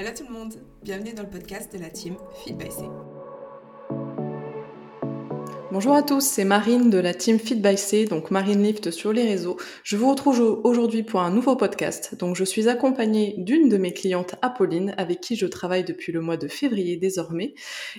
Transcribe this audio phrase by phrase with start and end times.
[0.00, 2.84] Hello tout le monde, bienvenue dans le podcast de la team Feed by C.
[5.70, 9.12] Bonjour à tous, c'est Marine de la team Feed by C, donc Marine Lift sur
[9.12, 9.58] les réseaux.
[9.84, 12.14] Je vous retrouve aujourd'hui pour un nouveau podcast.
[12.18, 16.22] Donc je suis accompagnée d'une de mes clientes, Apolline, avec qui je travaille depuis le
[16.22, 17.52] mois de février désormais.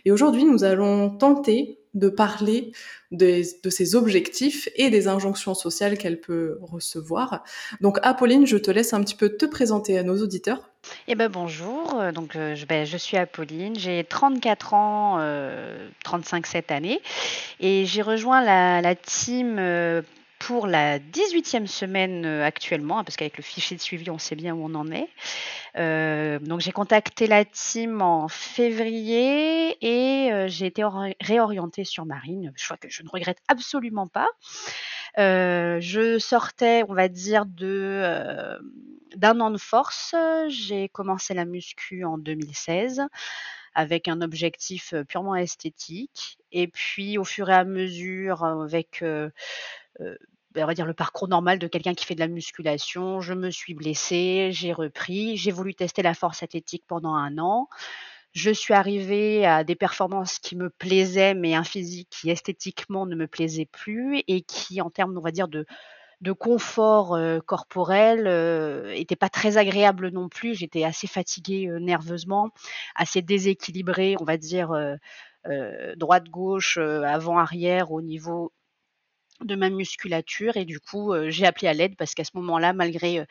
[0.03, 2.71] Et aujourd'hui, nous allons tenter de parler
[3.11, 7.43] de, ses objectifs et des injonctions sociales qu'elle peut recevoir.
[7.81, 10.69] Donc Apolline, je te laisse un petit peu te présenter à nos auditeurs.
[11.07, 15.17] Eh ben bonjour, euh, donc euh, je, ben, je suis Apolline, j'ai 34 ans,
[16.03, 17.01] 35 euh, cette année,
[17.59, 19.59] et j'ai rejoint la, la team
[20.41, 24.55] pour la 18e semaine actuellement, hein, parce qu'avec le fichier de suivi, on sait bien
[24.55, 25.07] où on en est.
[26.43, 30.83] donc j'ai contacté la team en février et j'ai été
[31.21, 34.27] réorientée sur Marine, crois que je ne regrette absolument pas.
[35.17, 40.15] je sortais, on va dire, d'un an de force.
[40.47, 43.03] J'ai commencé la muscu en 2016
[43.73, 46.37] avec un objectif purement esthétique.
[46.51, 49.03] Et puis, au fur et à mesure, avec
[49.99, 53.33] ben, on va dire le parcours normal de quelqu'un qui fait de la musculation, je
[53.33, 57.69] me suis blessée, j'ai repris, j'ai voulu tester la force athlétique pendant un an.
[58.33, 63.15] Je suis arrivée à des performances qui me plaisaient, mais un physique qui esthétiquement ne
[63.15, 65.65] me plaisait plus et qui, en termes, on va dire, de,
[66.21, 68.27] de confort corporel
[68.95, 70.55] était pas très agréable non plus.
[70.55, 72.51] J'étais assez fatiguée nerveusement,
[72.95, 74.71] assez déséquilibrée, on va dire
[75.97, 78.53] droite gauche, avant arrière au niveau
[79.45, 83.25] de ma musculature et du coup j'ai appelé à l'aide parce qu'à ce moment-là malgré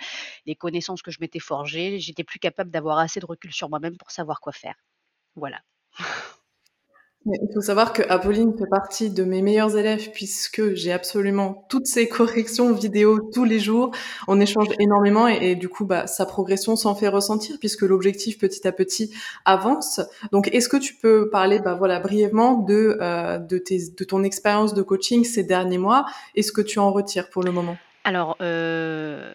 [0.47, 3.97] les connaissances que je m'étais forgées j'étais plus capable d'avoir assez de recul sur moi-même
[3.97, 4.75] pour savoir quoi faire.
[5.37, 5.61] Voilà
[7.43, 11.87] il faut savoir que Apolline fait partie de mes meilleurs élèves puisque j'ai absolument toutes
[11.87, 13.91] ses corrections vidéo tous les jours.
[14.29, 18.67] On échange énormément et, du coup, bah, sa progression s'en fait ressentir puisque l'objectif petit
[18.67, 19.13] à petit
[19.45, 20.01] avance.
[20.33, 24.23] Donc, est-ce que tu peux parler, bah voilà, brièvement de euh, de, tes, de ton
[24.23, 27.77] expérience de coaching ces derniers mois et ce que tu en retires pour le moment?
[28.05, 28.37] Alors.
[28.41, 29.33] Euh...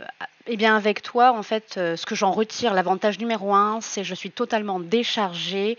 [0.47, 4.01] Eh bien, avec toi, en fait, euh, ce que j'en retire, l'avantage numéro un, c'est
[4.01, 5.75] que je suis totalement déchargée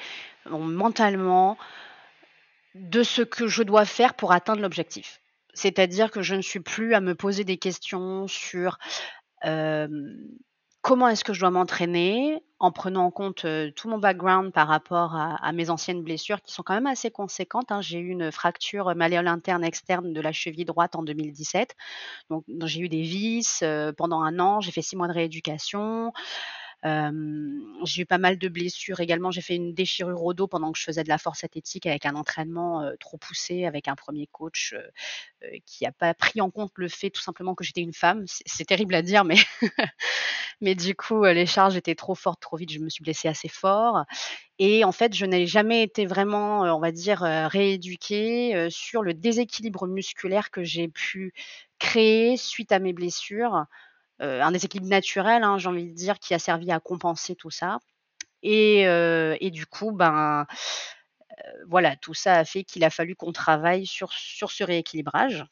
[0.51, 1.57] mentalement,
[2.81, 5.21] de ce que je dois faire pour atteindre l'objectif.
[5.55, 8.79] C'est-à-dire que je ne suis plus à me poser des questions sur
[10.83, 15.15] comment est-ce que je dois m'entraîner en prenant en compte tout mon background par rapport
[15.15, 17.73] à, mes anciennes blessures qui sont quand même assez conséquentes.
[17.73, 17.81] Hein.
[17.81, 21.75] J'ai eu une fracture malléole interne externe de la cheville droite en 2017.
[22.31, 23.65] Donc, j'ai eu des vis
[23.97, 24.61] pendant un an.
[24.61, 26.13] J'ai fait six mois de rééducation
[26.85, 29.31] j'ai eu pas mal de blessures également.
[29.31, 32.07] J'ai fait une déchirure au dos pendant que je faisais de la force athlétique avec
[32.07, 34.75] un entraînement trop poussé, avec un premier coach
[35.65, 38.25] qui n'a pas pris en compte le fait tout simplement que j'étais une femme.
[38.27, 39.37] C'est terrible à dire, mais,
[40.61, 42.71] mais du coup, les charges étaient trop fortes, trop vite.
[42.73, 44.05] Je me suis blessée assez fort.
[44.59, 49.87] Et en fait, je n'ai jamais été vraiment, on va dire, rééduquée sur le déséquilibre
[49.87, 51.33] musculaire que j'ai pu
[51.79, 53.67] créer suite à mes blessures
[54.21, 57.79] un déséquilibre naturel, hein, j'ai envie de dire, qui a servi à compenser tout ça.
[58.43, 60.47] Et, et du coup, ben,
[61.67, 65.45] voilà, tout ça a fait qu'il a fallu qu'on travaille sur, sur ce rééquilibrage.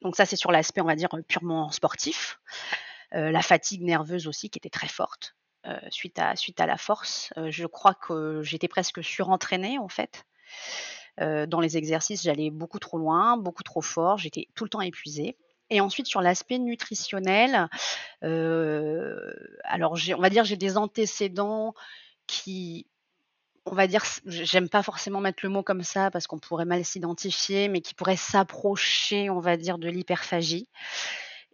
[0.00, 2.40] Donc ça, c'est sur l'aspect, on va dire, purement sportif.
[3.10, 5.34] la fatigue nerveuse aussi, qui était très forte
[5.90, 7.32] suite, à, suite à la force.
[7.36, 10.24] je crois que j'étais presque surentraînée, en fait.
[11.18, 15.36] dans les exercices, j'allais beaucoup trop loin, beaucoup trop fort, j'étais tout le temps épuisée.
[15.72, 17.68] Et ensuite sur l'aspect nutritionnel,
[18.20, 21.74] alors on va dire j'ai des antécédents
[22.26, 22.86] qui
[23.64, 26.84] on va dire, j'aime pas forcément mettre le mot comme ça parce qu'on pourrait mal
[26.84, 30.68] s'identifier, mais qui pourrait s'approcher, on va dire, de l'hyperphagie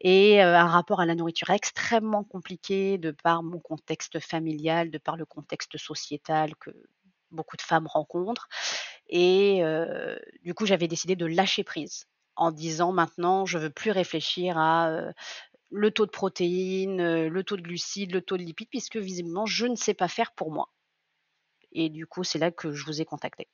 [0.00, 5.16] et un rapport à la nourriture extrêmement compliqué de par mon contexte familial, de par
[5.16, 6.70] le contexte sociétal que
[7.30, 8.48] beaucoup de femmes rencontrent.
[9.08, 9.62] Et
[10.42, 12.06] du coup, j'avais décidé de lâcher prise
[12.38, 15.12] en disant maintenant je veux plus réfléchir à
[15.70, 19.66] le taux de protéines, le taux de glucides, le taux de lipides, puisque visiblement je
[19.66, 20.70] ne sais pas faire pour moi.
[21.72, 23.48] Et du coup, c'est là que je vous ai contacté.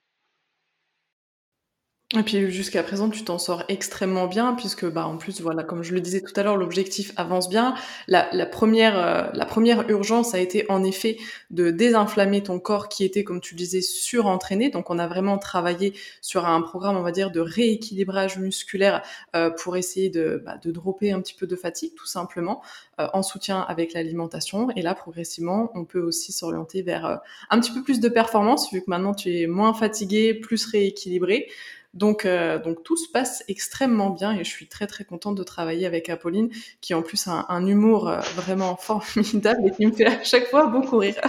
[2.17, 5.83] Et puis jusqu'à présent, tu t'en sors extrêmement bien puisque, bah, en plus, voilà, comme
[5.83, 7.75] je le disais tout à l'heure, l'objectif avance bien.
[8.07, 11.17] La, la première, euh, la première urgence a été en effet
[11.51, 14.71] de désinflammer ton corps qui était, comme tu disais, surentraîné.
[14.71, 19.03] Donc, on a vraiment travaillé sur un programme, on va dire, de rééquilibrage musculaire
[19.35, 22.63] euh, pour essayer de, bah, de dropper un petit peu de fatigue, tout simplement,
[23.01, 24.69] euh, en soutien avec l'alimentation.
[24.77, 28.81] Et là, progressivement, on peut aussi s'orienter vers un petit peu plus de performance vu
[28.81, 31.49] que maintenant tu es moins fatigué, plus rééquilibré.
[31.95, 35.45] Donc, euh, donc tout se passe extrêmement bien et je suis très très contente de
[35.45, 36.51] travailler avec Apolline,
[36.81, 40.49] qui en plus a un, humour euh, vraiment formidable et qui me fait à chaque
[40.49, 41.21] fois beaucoup rire.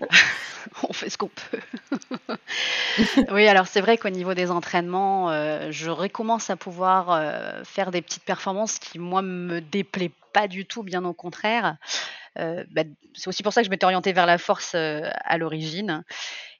[0.88, 2.36] on fait ce qu'on peut.
[3.32, 8.02] oui, alors c'est vrai qu'au niveau des entraînements, euh, je recommence à pouvoir faire des
[8.02, 11.76] petites performances qui, moi, me déplaient pas du tout, bien au contraire.
[12.36, 12.82] Bah,
[13.14, 16.04] c'est aussi pour ça que je m'étais orientée vers la force à l'origine.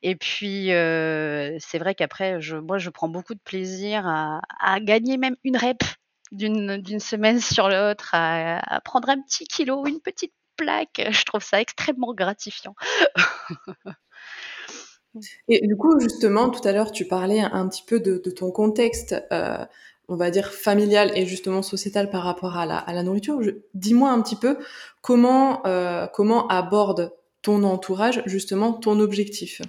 [0.03, 5.56] Et puis, c'est vrai qu'après, moi, je prends beaucoup de plaisir à, gagner même une
[5.56, 5.83] rep
[6.31, 11.03] d'une semaine sur l'autre, à, prendre un petit kilo, une petite plaque.
[11.11, 12.75] Je trouve ça extrêmement gratifiant.
[15.49, 19.17] Et du coup, justement, tout à l'heure, tu parlais un, petit peu de, ton contexte,
[20.11, 23.41] on va dire familial et justement sociétal par rapport à la, nourriture.
[23.75, 24.59] Dis-moi un petit peu
[25.03, 25.62] comment
[26.49, 27.12] aborde
[27.43, 29.62] ton entourage justement ton objectif?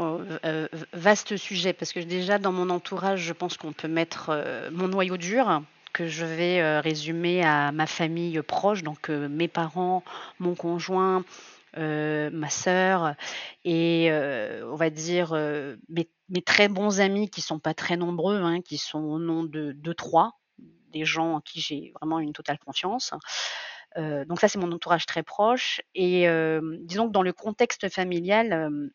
[0.00, 4.28] Oh, euh, vaste sujet, parce que déjà dans mon entourage, je pense qu'on peut mettre
[4.30, 5.60] euh, mon noyau dur,
[5.92, 10.04] que je vais euh, résumer à ma famille proche, donc mes parents,
[10.38, 11.24] mon conjoint,
[11.76, 13.14] ma sœur,
[13.64, 15.34] et on va dire
[15.88, 19.72] mes, très bons amis qui sont pas très nombreux, hein, qui sont au nom de
[19.72, 20.38] deux, trois,
[20.92, 23.12] des gens en qui j'ai vraiment une totale confiance.
[23.96, 25.80] donc ça, c'est mon entourage très proche.
[25.96, 26.28] Et
[26.82, 28.90] disons que dans le contexte familial,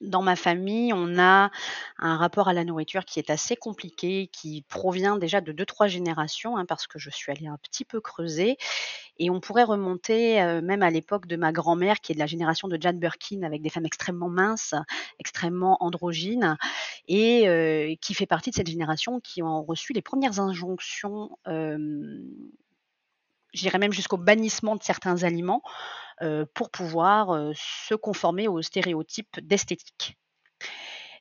[0.00, 1.50] dans ma famille, on a
[1.98, 5.86] un rapport à la nourriture qui est assez compliqué, qui provient déjà de deux, trois
[5.86, 8.58] générations, hein, parce que je suis allée un petit peu creuser.
[9.18, 12.26] Et on pourrait remonter euh, même à l'époque de ma grand-mère, qui est de la
[12.26, 14.74] génération de Jane Birkin, avec des femmes extrêmement minces,
[15.18, 16.56] extrêmement androgynes,
[17.08, 21.30] et euh, qui fait partie de cette génération qui ont reçu les premières injonctions
[23.52, 25.62] j'irais même jusqu'au bannissement de certains aliments
[26.54, 30.16] pour pouvoir se conformer aux stéréotypes d'esthétique.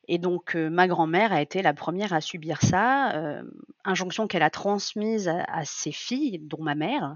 [0.08, 3.42] Et donc, ma grand-mère a été la première à subir ça,
[3.84, 7.16] injonction qu'elle a transmise à, ses filles, dont ma mère,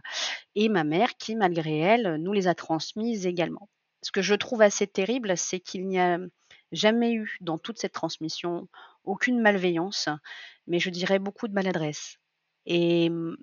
[0.55, 3.69] et ma mère qui, malgré elle, nous les a transmises également.
[4.01, 6.17] Ce que je trouve assez terrible, c'est qu'il n'y a
[6.71, 8.67] jamais eu dans toute cette transmission
[9.03, 10.09] aucune malveillance,
[10.67, 12.17] mais je dirais beaucoup de maladresse.
[12.65, 13.37] Et mmh,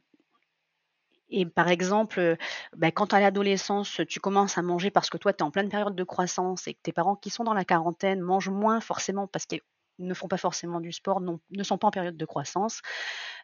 [1.28, 2.36] et par exemple,
[2.76, 5.68] bah, quand à l'adolescence, tu commences à manger parce que toi, tu es en pleine
[5.68, 9.26] période de croissance et que tes parents qui sont dans la quarantaine mangent moins forcément
[9.26, 9.60] parce qu'ils
[9.98, 12.82] ne font pas forcément du sport, ne sont pas en période de croissance,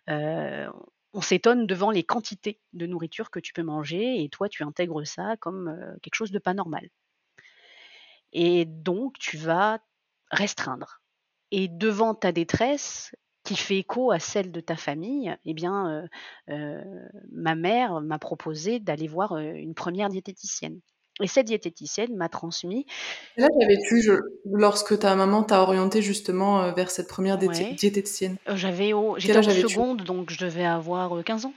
[0.08, 5.06] on s'étonne devant les quantités de nourriture que tu peux manger et toi, tu intègres
[5.06, 6.88] ça comme quelque chose de pas normal.
[8.32, 9.80] Et donc, tu vas
[10.30, 11.02] restreindre.
[11.50, 13.14] Et devant ta détresse,
[13.52, 16.08] qui fait écho à celle de ta famille, eh bien,
[17.30, 20.80] ma mère m'a proposé d'aller voir une première diététicienne.
[21.20, 22.86] Et cette diététicienne m'a transmis.
[23.36, 24.10] Là, avais-tu,
[24.50, 29.18] lorsque ta maman t'a orienté justement vers cette première diététicienne J'avais au...
[29.18, 31.54] J'étais en seconde, donc je devais avoir 15 ans.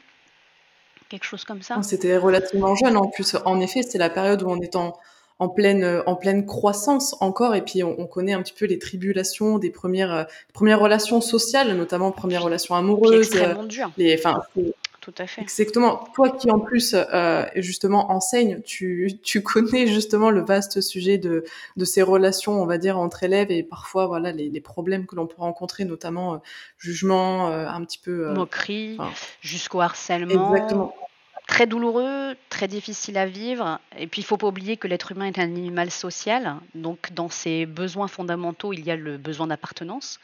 [1.07, 1.81] Quelque chose comme ça.
[1.83, 3.38] C'était relativement jeune en plus.
[3.45, 4.97] En effet, c'est la période où on est en,
[5.40, 8.80] en pleine euh, en pleine croissance encore et puis on, connaît un petit peu les
[8.80, 10.24] tribulations des premières euh,
[10.54, 13.92] premières relations sociales notamment premières relations amoureuses euh, dur.
[13.98, 14.42] les enfin
[15.02, 15.42] tout à fait.
[15.42, 16.04] Exactement.
[16.16, 16.96] Toi qui en plus
[17.58, 21.44] justement enseigne, tu, tu connais justement le vaste sujet de,
[21.78, 25.16] de ces relations, on va dire entre élèves et parfois voilà les, les problèmes que
[25.16, 26.42] l'on peut rencontrer, notamment
[26.80, 28.98] jugement, un petit peu moquerie,
[29.42, 30.56] jusqu'au harcèlement.
[30.56, 30.96] Exactement
[31.47, 33.80] très douloureux, très difficile à vivre.
[33.97, 36.57] Et puis, il faut pas oublier que l'être humain est un animal social.
[36.73, 40.19] Donc, dans ses besoins fondamentaux, il y a le besoin d'appartenance.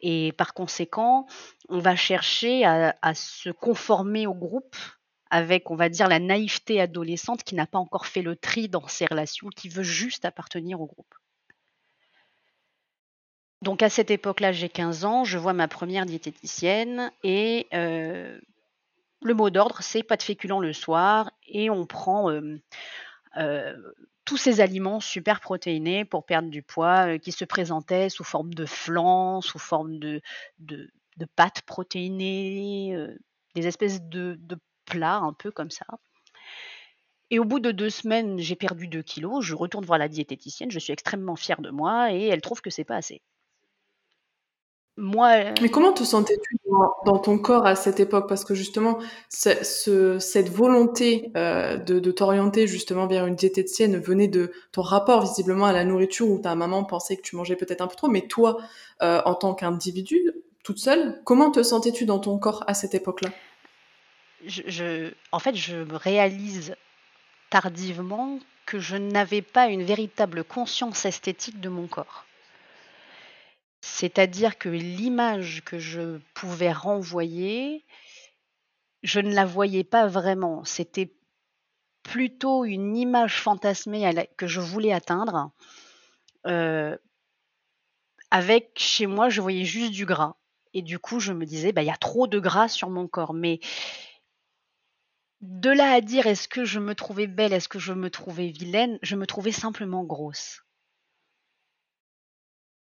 [0.00, 1.26] Et par conséquent,
[1.68, 4.76] on va chercher à, se conformer au groupe
[5.30, 8.86] avec, on va dire, la naïveté adolescente qui n'a pas encore fait le tri dans
[8.86, 11.14] ses relations, qui veut juste appartenir au groupe.
[13.62, 18.38] Donc à cette époque-là, j'ai 15 ans, je vois ma première diététicienne et euh,
[19.22, 22.30] le mot d'ordre, c'est pas de féculents le soir et on prend
[24.24, 28.66] tous ces aliments super protéinés pour perdre du poids qui se présentaient sous forme de
[28.66, 30.20] flan, sous forme de,
[31.36, 32.96] pâtes protéinées,
[33.54, 35.86] des espèces de, de, plats un peu comme ça.
[37.30, 39.44] Et au bout de deux semaines, j'ai perdu 2 kilos.
[39.44, 40.70] Je retourne voir la diététicienne.
[40.70, 43.20] Je suis extrêmement fière de moi et elle trouve que c'est pas assez.
[44.98, 46.56] Moi, euh, Mais comment te sentais-tu
[47.04, 48.28] dans, ton corps à cette époque?
[48.28, 48.98] Parce que justement,
[49.28, 55.72] cette volonté euh, de, t'orienter justement vers une diététicienne venait de ton rapport visiblement à
[55.72, 58.08] la nourriture où ta maman pensait que tu mangeais peut-être un peu trop.
[58.08, 58.56] Mais toi,
[59.02, 60.30] euh, en tant qu'individu,
[60.62, 63.28] toute seule, comment te sentais-tu dans ton corps à cette époque-là?
[64.46, 66.74] Je, En fait, je me réalise
[67.50, 72.24] tardivement que je n'avais pas une véritable conscience esthétique de mon corps.
[73.88, 77.86] C'est-à-dire que l'image que je pouvais renvoyer,
[79.02, 80.64] je ne la voyais pas vraiment.
[80.64, 81.14] C'était
[82.02, 85.52] plutôt une image fantasmée que je voulais atteindre.
[86.46, 86.98] Euh,
[88.30, 90.34] avec chez moi, je voyais juste du gras.
[90.74, 93.06] Et du coup, je me disais, bah, il y a trop de gras sur mon
[93.06, 93.34] corps.
[93.34, 93.60] Mais
[95.40, 98.48] de là à dire est-ce que je me trouvais belle, est-ce que je me trouvais
[98.48, 100.65] vilaine, je me trouvais simplement grosse.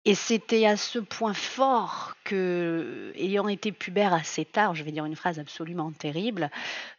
[0.08, 5.04] Et c'était à ce point fort que, ayant été pubère assez tard, je vais dire
[5.04, 6.50] une phrase absolument terrible,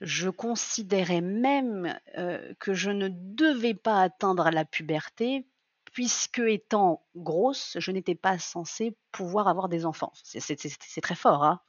[0.02, 5.46] je considérais même euh, que je ne devais pas atteindre la puberté,
[5.90, 10.12] puisque étant grosse, je n'étais pas censée pouvoir avoir des enfants.
[10.22, 11.44] C'est très fort.
[11.44, 11.62] Hein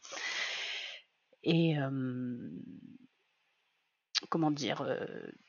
[1.43, 1.77] Et
[4.29, 5.05] comment dire, euh,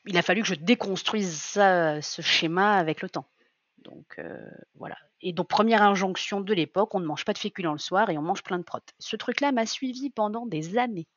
[0.06, 3.26] il a fallu que je déconstruise ce schéma avec le temps.
[3.84, 4.38] Donc euh,
[4.74, 4.96] voilà.
[5.20, 8.18] Et donc première injonction de l'époque, on ne mange pas de féculents le soir et
[8.18, 8.92] on mange plein de protes.
[8.98, 11.08] Ce truc-là m'a suivi pendant des années.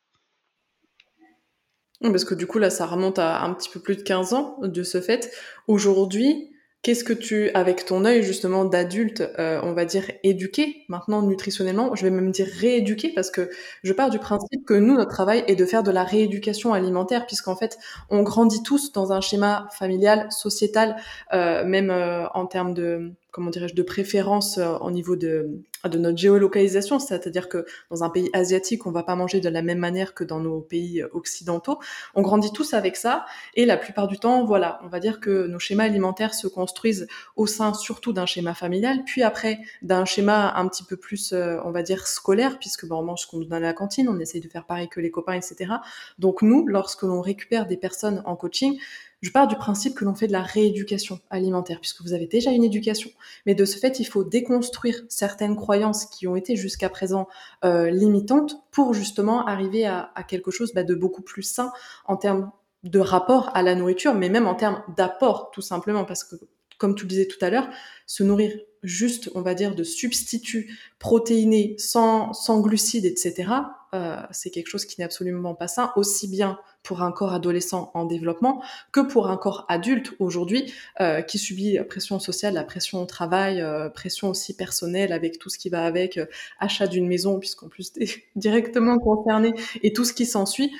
[2.00, 4.58] Parce que du coup là, ça remonte à un petit peu plus de 15 ans
[4.62, 5.32] de ce fait.
[5.68, 6.53] Aujourd'hui,
[6.84, 11.94] Qu'est-ce que tu, avec ton œil justement d'adulte, euh, on va dire éduqué maintenant nutritionnellement,
[11.94, 13.48] je vais même dire rééduqué parce que
[13.82, 17.24] je pars du principe que nous, notre travail est de faire de la rééducation alimentaire
[17.24, 17.78] puisqu'en fait,
[18.10, 20.96] on grandit tous dans un schéma familial, sociétal,
[21.32, 25.98] euh, même euh, en termes de comment dirais-je, de préférence euh, au niveau de, de
[25.98, 29.78] notre géolocalisation, c'est-à-dire que dans un pays asiatique, on va pas manger de la même
[29.78, 31.80] manière que dans nos pays euh, occidentaux.
[32.14, 35.48] On grandit tous avec ça, et la plupart du temps, voilà, on va dire que
[35.48, 40.54] nos schémas alimentaires se construisent au sein surtout d'un schéma familial, puis après d'un schéma
[40.54, 43.38] un petit peu plus, euh, on va dire, scolaire, puisque bon, on mange ce qu'on
[43.38, 45.72] nous donne à la cantine, on essaye de faire pareil que les copains, etc.
[46.20, 48.78] Donc nous, lorsque l'on récupère des personnes en coaching,
[49.24, 52.50] je pars du principe que l'on fait de la rééducation alimentaire, puisque vous avez déjà
[52.50, 53.10] une éducation.
[53.46, 57.26] Mais de ce fait, il faut déconstruire certaines croyances qui ont été jusqu'à présent
[57.64, 61.72] euh, limitantes pour justement arriver à, quelque chose bah, de beaucoup plus sain
[62.04, 62.50] en termes
[62.82, 66.36] de rapport à la nourriture, mais même en termes d'apport, tout simplement, parce que
[66.76, 67.68] comme tu le disais tout à l'heure,
[68.06, 68.52] se nourrir
[68.82, 73.48] juste, on va dire, de substituts protéinés sans, sans glucides, etc.,
[73.94, 77.90] euh, c'est quelque chose qui n'est absolument pas sain, aussi bien pour un corps adolescent
[77.94, 82.64] en développement que pour un corps adulte aujourd'hui euh, qui subit la pression sociale, la
[82.64, 86.18] pression au travail, euh, pression aussi personnelle avec tout ce qui va avec,
[86.58, 90.72] achat d'une maison, puisqu'en plus tu es directement concerné, et tout ce qui s'ensuit.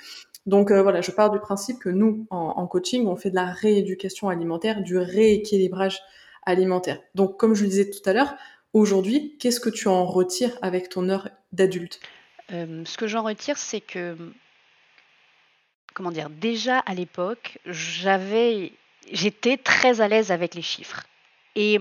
[0.47, 4.28] Donc voilà, je pars du principe que nous, en, coaching, on fait de la rééducation
[4.28, 6.02] alimentaire, du rééquilibrage
[6.44, 7.00] alimentaire.
[7.14, 8.35] Donc, comme je le disais tout à l'heure,
[8.75, 11.99] aujourd'hui, qu'est-ce que tu en retires avec ton heure d'adulte?
[12.53, 14.17] Euh, Ce que j'en retire, c'est que,
[15.95, 18.73] comment dire, déjà à l'époque, j'avais,
[19.11, 21.05] j'étais très à l'aise avec les chiffres.
[21.57, 21.79] Et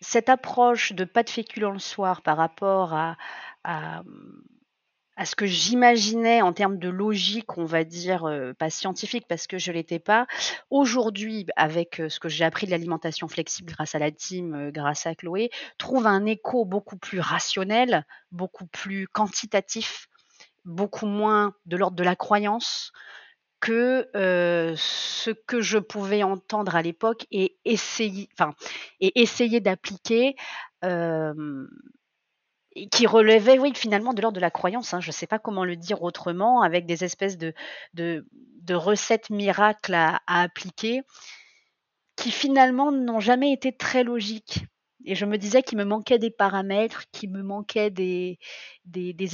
[0.00, 3.16] cette approche de pas de féculents le soir par rapport à
[5.16, 9.46] à ce que j'imaginais en termes de logique, on va dire, euh, pas scientifique parce
[9.46, 10.26] que je l'étais pas.
[10.70, 14.70] Aujourd'hui, avec euh, ce que j'ai appris de l'alimentation flexible grâce à la team, euh,
[14.72, 20.08] grâce à Chloé, trouve un écho beaucoup plus rationnel, beaucoup plus quantitatif,
[20.64, 22.92] beaucoup moins de l'ordre de la croyance
[23.60, 24.10] que
[24.76, 28.28] ce que je pouvais entendre à l'époque et essayer
[29.60, 30.36] d'appliquer
[32.90, 34.94] qui relevait, oui, finalement, de l'ordre de la croyance.
[34.94, 35.00] Hein.
[35.00, 37.54] Je ne sais pas comment le dire autrement, avec des espèces de,
[38.70, 41.02] recettes miracles à, appliquer,
[42.16, 44.66] qui finalement n'ont jamais été très logiques.
[45.04, 48.38] Et je me disais qu'il me manquait des paramètres, qu'il me manquait des,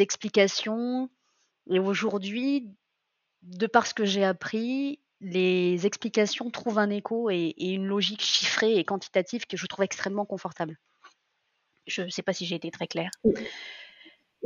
[0.02, 1.08] explications.
[1.70, 2.68] Et aujourd'hui,
[3.42, 8.76] de par ce que j'ai appris, les explications trouvent un écho et une logique chiffrée
[8.76, 10.78] et quantitative que je trouve extrêmement confortable.
[11.86, 13.10] Je ne sais pas si j'ai été très claire.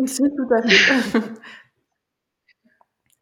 [0.07, 1.21] Si, tout à fait.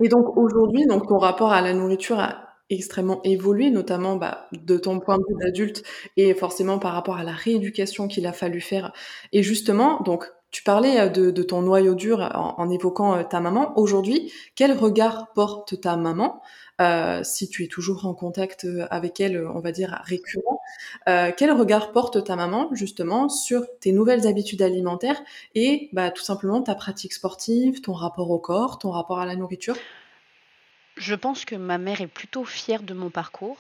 [0.04, 4.76] Et donc aujourd'hui, donc ton rapport à la nourriture a extrêmement évolué, notamment bah, de
[4.78, 5.84] ton point de vue d'adulte
[6.16, 8.92] et forcément par rapport à la rééducation qu'il a fallu faire.
[9.32, 13.76] Et justement, donc tu parlais euh, de, ton noyau dur en, évoquant euh, ta maman.
[13.76, 16.40] Aujourd'hui, quel regard porte ta maman
[16.80, 20.60] euh, si tu es toujours en contact avec elle, on va dire récurrent
[21.06, 25.20] Quel regard porte ta maman justement sur tes nouvelles habitudes alimentaires
[25.54, 29.36] et bah, tout simplement ta pratique sportive, ton rapport au corps, ton rapport à la
[29.36, 29.76] nourriture?
[30.96, 33.58] Je pense que ma mère est plutôt fière de mon parcours,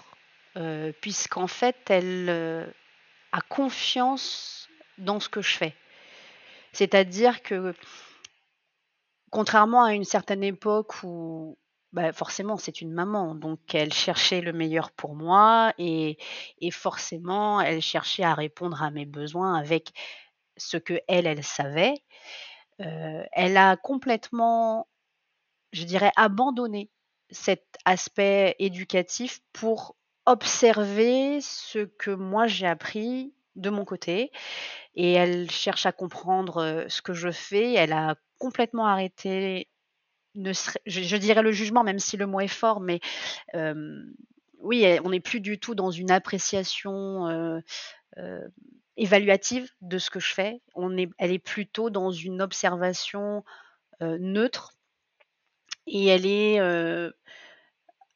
[1.00, 2.28] puisqu'en fait, elle
[3.30, 4.68] a confiance
[4.98, 5.74] dans ce que je fais.
[6.72, 7.74] C'est-à-dire que,
[9.30, 11.58] contrairement à une certaine époque où
[11.92, 16.16] bah, forcément c'est une maman, donc elle cherchait le meilleur pour moi et,
[16.70, 19.92] forcément elle cherchait à répondre à mes besoins avec
[20.56, 21.94] ce que elle, elle savait,
[22.78, 24.88] elle a complètement,
[25.72, 26.90] je dirais, abandonné
[27.30, 34.30] cet aspect éducatif pour observer ce que moi j'ai appris de mon côté
[34.94, 37.74] et elle cherche à comprendre, ce que je fais.
[37.74, 39.68] Elle a complètement arrêté
[40.34, 40.52] ne
[40.86, 43.00] je dirais le jugement, même si le mot est fort, mais
[44.58, 47.62] oui, on n'est plus du tout dans une appréciation,
[48.96, 50.60] évaluative de ce que je fais.
[50.74, 53.44] On est elle est plutôt dans une observation,
[54.00, 54.74] neutre
[55.86, 56.60] et elle est,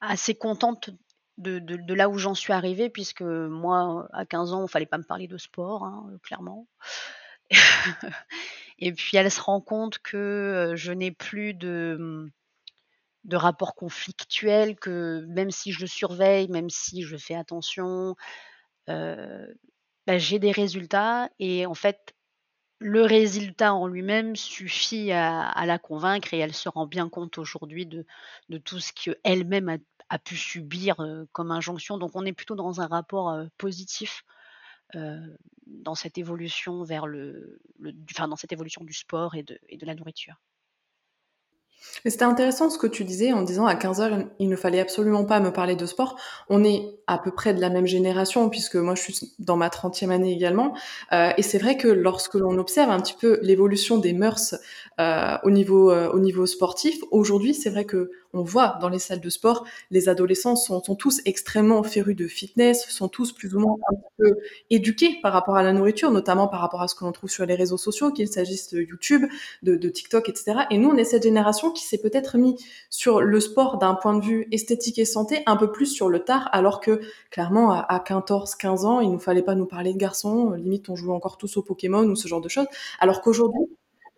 [0.01, 0.91] assez contente
[1.39, 5.05] de, là où j'en suis arrivée, puisque moi, à 15 ans, il fallait pas me
[5.05, 6.67] parler de sport, hein, clairement.
[8.79, 12.29] et puis elle se rend compte que je n'ai plus de,
[13.25, 18.17] de rapport conflictuel, que même si je le surveille, même si je fais attention,
[18.87, 22.15] bah, j'ai des résultats et en fait,
[22.79, 27.87] le résultat en lui-même suffit à, la convaincre et elle se rend bien compte aujourd'hui
[27.87, 28.07] de,
[28.49, 29.79] de tout ce qu'elle-même a,
[30.09, 30.97] a pu subir
[31.33, 31.99] comme injonction.
[31.99, 34.25] Donc on est plutôt dans un rapport positif
[35.67, 37.61] dans cette évolution vers le,
[38.13, 40.37] enfin, dans cette évolution du sport et de, et de la nourriture.
[42.05, 45.25] C'était intéressant ce que tu disais en disant à 15 heures, il ne fallait absolument
[45.25, 46.19] pas me parler de sport.
[46.49, 49.69] On est à peu près de la même génération puisque moi je suis dans ma
[49.69, 50.77] 30e année également.
[51.13, 54.57] Euh, et c'est vrai que lorsque l'on observe un petit peu l'évolution des mœurs
[55.01, 58.99] euh, au niveau euh, au niveau sportif, aujourd'hui c'est vrai que on voit dans les
[58.99, 63.55] salles de sport, les adolescents sont, sont, tous extrêmement férus de fitness, sont tous plus
[63.55, 64.37] ou moins un peu
[64.69, 67.47] éduqués par rapport à la nourriture, notamment par rapport à ce que l'on trouve sur
[67.47, 69.25] les réseaux sociaux, qu'il s'agisse de YouTube,
[69.63, 70.61] de, de, TikTok, etc.
[70.71, 72.57] Et nous, on est cette génération qui s'est peut-être mis
[72.91, 76.19] sur le sport d'un point de vue esthétique et santé un peu plus sur le
[76.19, 76.96] tard, alors que
[77.31, 80.97] clairement à, 14, 15 ans, il nous fallait pas nous parler de garçons, limite on
[80.97, 82.67] jouait encore tous au Pokémon ou ce genre de choses,
[83.01, 83.67] alors qu'aujourd'hui,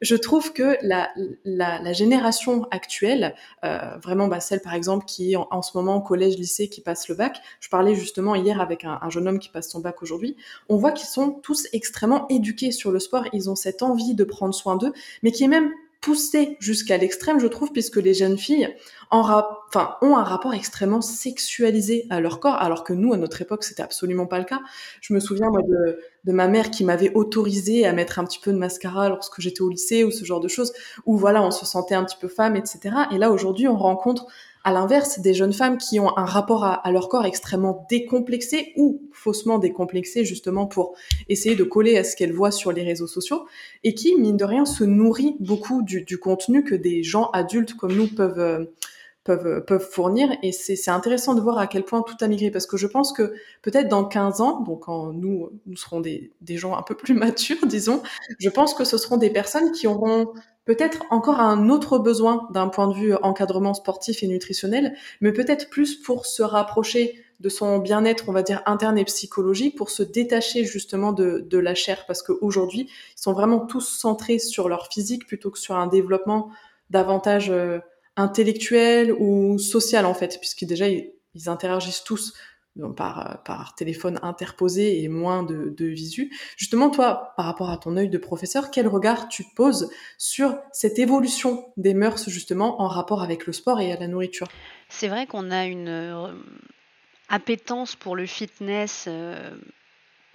[0.00, 1.10] je trouve que la,
[1.44, 6.00] la, la génération actuelle, euh, vraiment bah, celle par exemple qui est en, ce moment
[6.00, 9.48] collège, lycée, qui passe le bac, je parlais justement hier avec un jeune homme qui
[9.48, 10.36] passe son bac aujourd'hui,
[10.68, 14.24] on voit qu'ils sont tous extrêmement éduqués sur le sport, ils ont cette envie de
[14.24, 18.38] prendre soin d'eux, mais qui est même poussé jusqu'à l'extrême, je trouve, puisque les jeunes
[18.38, 18.74] filles
[19.10, 19.20] en
[20.02, 23.82] ont un rapport extrêmement sexualisé à leur corps, alors que nous, à notre époque, c'était
[23.82, 24.60] absolument pas le cas.
[25.00, 28.38] Je me souviens, moi, de, de ma mère qui m'avait autorisé à mettre un petit
[28.38, 30.72] peu de mascara lorsque j'étais au lycée ou ce genre de choses,
[31.06, 32.80] où voilà, on se sentait un petit peu femme, etc.
[33.12, 34.26] Et là, aujourd'hui, on rencontre
[34.68, 39.00] à l'inverse, des jeunes femmes qui ont un rapport à, leur corps extrêmement décomplexé ou
[39.12, 40.94] faussement décomplexé justement pour
[41.30, 43.46] essayer de coller à ce qu'elles voient sur les réseaux sociaux
[43.82, 47.94] et qui, mine de rien, se nourrit beaucoup du, contenu que des gens adultes comme
[47.94, 48.38] nous peuvent...
[48.38, 48.64] Euh,
[49.24, 50.30] peuvent, peuvent fournir.
[50.42, 53.12] Et c'est intéressant de voir à quel point tout a migré, parce que je pense
[53.12, 56.94] que peut-être dans 15 ans, donc quand nous, nous serons des, des gens un peu
[56.94, 58.02] plus matures, disons,
[58.38, 60.32] je pense que ce seront des personnes qui auront
[60.68, 65.70] peut-être encore un autre besoin d'un point de vue encadrement sportif et nutritionnel, mais peut-être
[65.70, 70.02] plus pour se rapprocher de son bien-être, on va dire, interne et psychologique, pour se
[70.02, 75.26] détacher justement de, la chair, parce qu'aujourd'hui, ils sont vraiment tous centrés sur leur physique
[75.26, 76.50] plutôt que sur un développement
[76.90, 77.78] davantage euh,
[78.16, 80.84] intellectuel ou social, en fait, puisque déjà,
[81.46, 82.34] interagissent tous
[82.96, 86.32] par, par téléphone interposé et moins de, visu.
[86.56, 90.98] Justement, toi, par rapport à ton œil de professeur, quel regard tu poses sur cette
[90.98, 94.48] évolution des mœurs, justement, en rapport avec le sport et à la nourriture?
[94.88, 96.32] C'est vrai qu'on a une euh,
[97.28, 99.06] appétence pour le fitness.
[99.08, 99.56] Euh,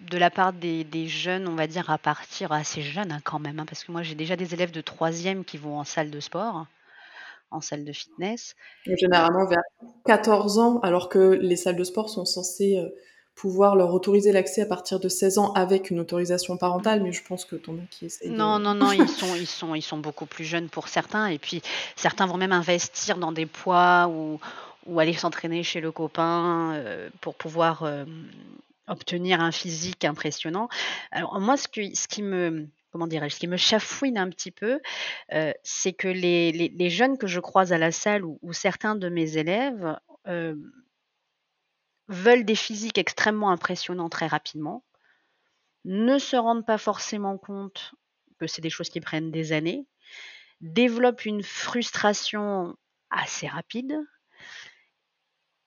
[0.01, 3.39] de la part des, des, jeunes, on va dire à partir assez jeunes hein, quand
[3.39, 6.11] même, hein, parce que moi j'ai déjà des élèves de troisième qui vont en salle
[6.11, 6.65] de sport
[7.53, 8.55] en salle de fitness.
[8.85, 9.61] Généralement vers
[10.05, 12.89] 14 ans, alors que les salles de sport sont censées euh,
[13.35, 17.23] pouvoir leur autoriser l'accès à partir de 16 ans avec une autorisation parentale, mais je
[17.23, 20.25] pense que ton qui essaie Non, non, non, ils sont, ils, sont, ils sont beaucoup
[20.25, 21.61] plus jeunes pour certains, et puis
[21.95, 24.39] certains vont même investir dans des poids ou,
[24.85, 28.05] ou aller s'entraîner chez le copain euh, pour pouvoir euh,
[28.87, 30.69] obtenir un physique impressionnant.
[31.11, 34.51] Alors moi, ce, que, ce qui me comment dirais-je, ce qui me chafouine un petit
[34.51, 34.79] peu,
[35.33, 39.37] euh, c'est que les, jeunes que je croise à la salle ou, certains de mes
[39.37, 40.55] élèves euh,
[42.07, 44.85] veulent des physiques extrêmement impressionnants très rapidement,
[45.85, 47.95] ne se rendent pas forcément compte
[48.39, 49.87] que c'est des choses qui prennent des années,
[50.61, 52.77] développent une frustration
[53.09, 53.97] assez rapide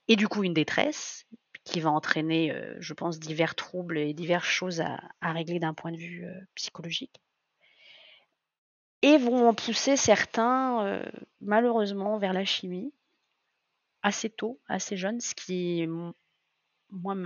[0.06, 1.26] et du coup une détresse
[1.66, 5.90] qui va entraîner, euh, je pense, divers troubles et diverses choses à, régler d'un point
[5.90, 7.20] de vue euh, psychologique.
[9.02, 11.04] Et vont en pousser certains, euh,
[11.40, 12.94] malheureusement, vers la chimie,
[14.02, 15.86] assez tôt, assez jeune, ce qui,
[16.90, 17.16] moi,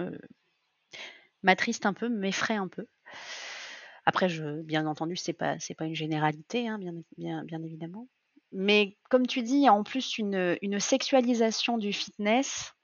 [1.42, 2.87] m'attriste un peu, m'effraie un peu.
[4.07, 4.29] Après,
[4.62, 8.09] bien entendu, c'est pas c'est pas une généralité, hein, bien, évidemment.
[8.53, 12.74] Mais comme tu dis, il y a en plus une sexualisation du fitness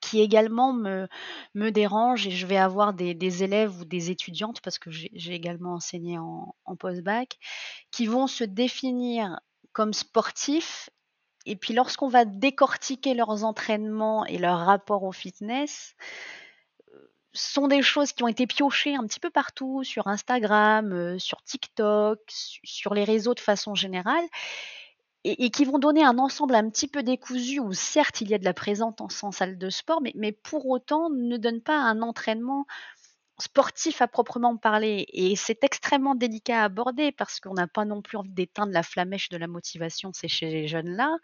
[0.00, 1.08] qui également me,
[1.54, 5.74] me dérange et je vais avoir des, élèves ou des étudiantes, parce que j'ai également
[5.74, 7.38] enseigné en, en post-bac,
[7.90, 9.40] qui vont se définir
[9.72, 10.90] comme sportifs.
[11.46, 15.94] Et puis lorsqu'on va décortiquer leurs entraînements et leur rapport au fitness,
[17.34, 21.42] sont des choses qui ont été piochées un petit peu partout sur Instagram, euh, sur
[21.42, 24.24] TikTok, sur les réseaux de façon générale,
[25.24, 28.38] et, qui vont donner un ensemble un petit peu décousu où certes il y a
[28.38, 32.66] de la présence en salle de sport, mais, pour autant ne donne pas un entraînement
[33.40, 35.06] sportif à proprement parler.
[35.12, 38.82] Et c'est extrêmement délicat à aborder parce qu'on n'a pas non plus envie d'éteindre la
[38.82, 41.16] flamèche de la motivation, c'est chez les jeunes-là.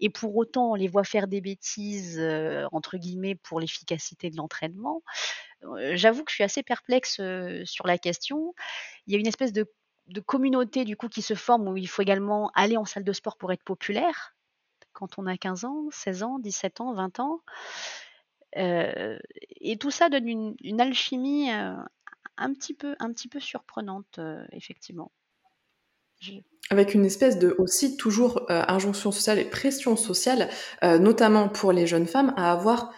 [0.00, 4.36] Et pour autant, on les voit faire des bêtises, euh, entre guillemets, pour l'efficacité de
[4.36, 5.02] l'entraînement.
[5.64, 8.54] Euh, j'avoue que je suis assez perplexe euh, sur la question.
[9.06, 9.72] Il y a une espèce de,
[10.08, 13.12] de communauté du coup qui se forme où il faut également aller en salle de
[13.12, 14.36] sport pour être populaire
[14.96, 17.40] quand on a 15 ans, 16 ans, 17 ans, 20 ans.
[18.56, 19.18] Euh,
[19.60, 21.74] et tout ça donne une, alchimie euh,
[22.38, 25.12] un, petit peu, un petit peu surprenante, euh, effectivement.
[26.70, 30.48] Avec une espèce de aussi toujours injonction sociale et pression sociale,
[30.82, 32.94] notamment pour les jeunes femmes, à avoir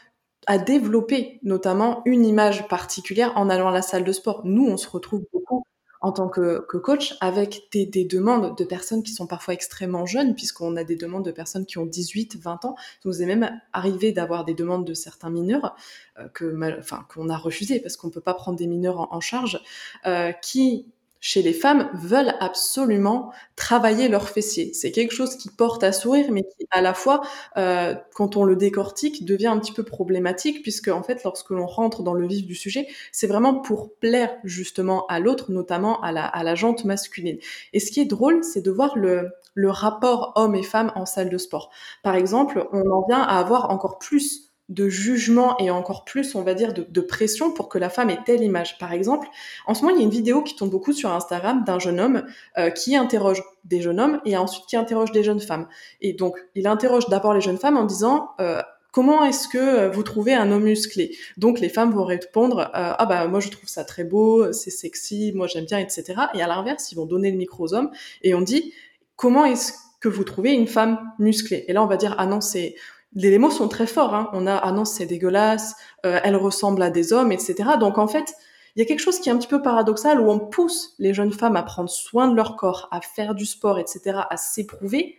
[0.46, 4.42] à développer notamment une image particulière en allant à la salle de sport.
[4.44, 5.64] Nous, on se retrouve beaucoup
[6.00, 10.34] en tant que, coach avec des, des, demandes de personnes qui sont parfois extrêmement jeunes,
[10.34, 12.76] puisqu'on a des demandes de personnes qui ont 18, 20 ans.
[12.76, 15.76] Ça nous est même arrivé d'avoir des demandes de certains mineurs
[16.18, 19.20] euh, que, enfin, qu'on a refusé parce qu'on peut pas prendre des mineurs en, en
[19.20, 19.60] charge,
[20.06, 20.86] euh, qui
[21.20, 24.72] chez les femmes veulent absolument travailler leurs fessiers.
[24.74, 27.22] C'est quelque chose qui porte à sourire, mais qui à la fois,
[27.56, 31.66] euh, quand on le décortique, devient un petit peu problématique, puisque en fait, lorsque l'on
[31.66, 36.12] rentre dans le vif du sujet, c'est vraiment pour plaire justement à l'autre, notamment à
[36.12, 37.38] la, à la jante masculine.
[37.72, 41.06] Et ce qui est drôle, c'est de voir le, le rapport homme et femme en
[41.06, 41.70] salle de sport.
[42.02, 46.42] Par exemple, on en vient à avoir encore plus de jugement et encore plus, on
[46.42, 48.78] va dire, de, pression pour que la femme ait telle image.
[48.78, 49.26] Par exemple,
[49.66, 51.98] en ce moment, il y a une vidéo qui tombe beaucoup sur Instagram d'un jeune
[51.98, 52.24] homme
[52.58, 55.68] euh, qui interroge des jeunes hommes et ensuite qui interroge des jeunes femmes.
[56.02, 58.60] Et donc, il interroge d'abord les jeunes femmes en disant euh,
[58.92, 61.16] comment est-ce que vous trouvez un homme musclé?
[61.38, 64.70] Donc, les femmes vont répondre euh, ah bah moi je trouve ça très beau, c'est
[64.70, 66.04] sexy, moi j'aime bien, etc.
[66.34, 67.90] Et à l'inverse, ils vont donner le micro aux hommes
[68.22, 68.74] et on dit
[69.16, 71.64] comment est-ce que vous trouvez une femme musclée?
[71.68, 72.74] Et là, on va dire ah non c'est
[73.14, 74.14] les mots sont très forts.
[74.14, 74.30] Hein.
[74.32, 75.74] On a ah non c'est dégueulasse,
[76.06, 77.70] euh, elle ressemble à des hommes, etc.
[77.80, 78.34] Donc en fait,
[78.76, 81.14] il y a quelque chose qui est un petit peu paradoxal où on pousse les
[81.14, 85.16] jeunes femmes à prendre soin de leur corps, à faire du sport, etc., à s'éprouver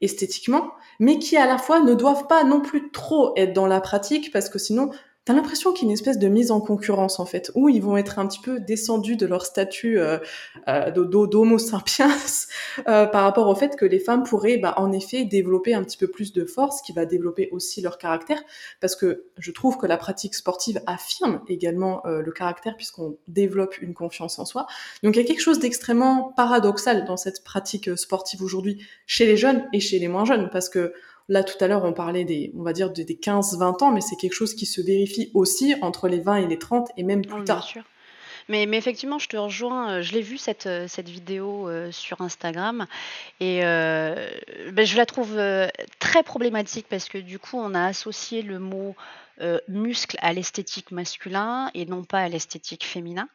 [0.00, 3.80] esthétiquement, mais qui à la fois ne doivent pas non plus trop être dans la
[3.80, 4.90] pratique parce que sinon
[5.26, 7.82] t'as l'impression qu'il y a une espèce de mise en concurrence en fait, où ils
[7.82, 10.18] vont être un petit peu descendus de leur statut euh,
[10.68, 12.10] euh, d'homo sapiens
[12.88, 15.98] euh, par rapport au fait que les femmes pourraient bah, en effet développer un petit
[15.98, 18.42] peu plus de force, qui va développer aussi leur caractère,
[18.80, 23.78] parce que je trouve que la pratique sportive affirme également euh, le caractère puisqu'on développe
[23.82, 24.66] une confiance en soi.
[25.02, 29.36] Donc il y a quelque chose d'extrêmement paradoxal dans cette pratique sportive aujourd'hui chez les
[29.36, 30.94] jeunes et chez les moins jeunes, parce que
[31.30, 34.16] Là, tout à l'heure, on parlait des, on va dire, des 15-20 ans, mais c'est
[34.16, 37.44] quelque chose qui se vérifie aussi entre les 20 et les 30 et même plus
[37.44, 37.58] tard.
[37.58, 37.82] Bien sûr.
[38.48, 39.92] Mais, mais, effectivement, je te rejoins.
[39.92, 42.86] Euh, je l'ai vu cette, euh, cette vidéo euh, sur Instagram
[43.38, 45.40] et ben, je la trouve
[46.00, 48.96] très problématique parce que du coup, on a associé le mot
[49.68, 53.28] muscle à l'esthétique masculin et non pas à l'esthétique féminin.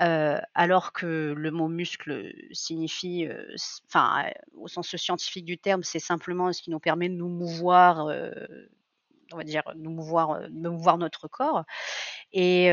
[0.00, 3.54] Euh, alors que le mot muscle signifie, euh,
[3.88, 8.06] enfin, au sens scientifique du terme, c'est simplement ce qui nous permet de nous mouvoir,
[8.06, 8.30] euh,
[9.32, 11.64] on va dire, nous mouvoir, mouvoir notre corps.
[12.32, 12.70] Et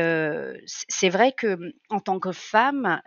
[0.66, 1.58] c'est vrai que
[1.90, 3.00] en tant que femme,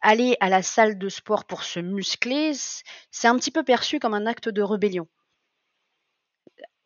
[0.00, 2.52] aller à la salle de sport pour se muscler,
[3.10, 5.08] c'est un petit peu perçu comme un acte de rébellion.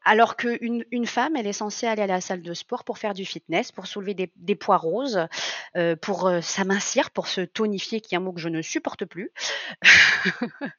[0.04, 3.14] Alors qu'une une femme, elle est censée aller à la salle de sport pour faire
[3.14, 5.26] du fitness, pour soulever des, poids roses,
[5.76, 9.04] euh, pour euh, s'amincir, pour se tonifier, qui est un mot que je ne supporte
[9.04, 9.30] plus.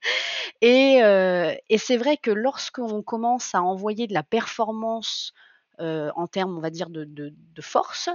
[0.64, 5.34] Euh, et, c'est vrai que lorsqu'on commence à envoyer de la performance
[5.80, 8.10] en termes, on va dire, de, force,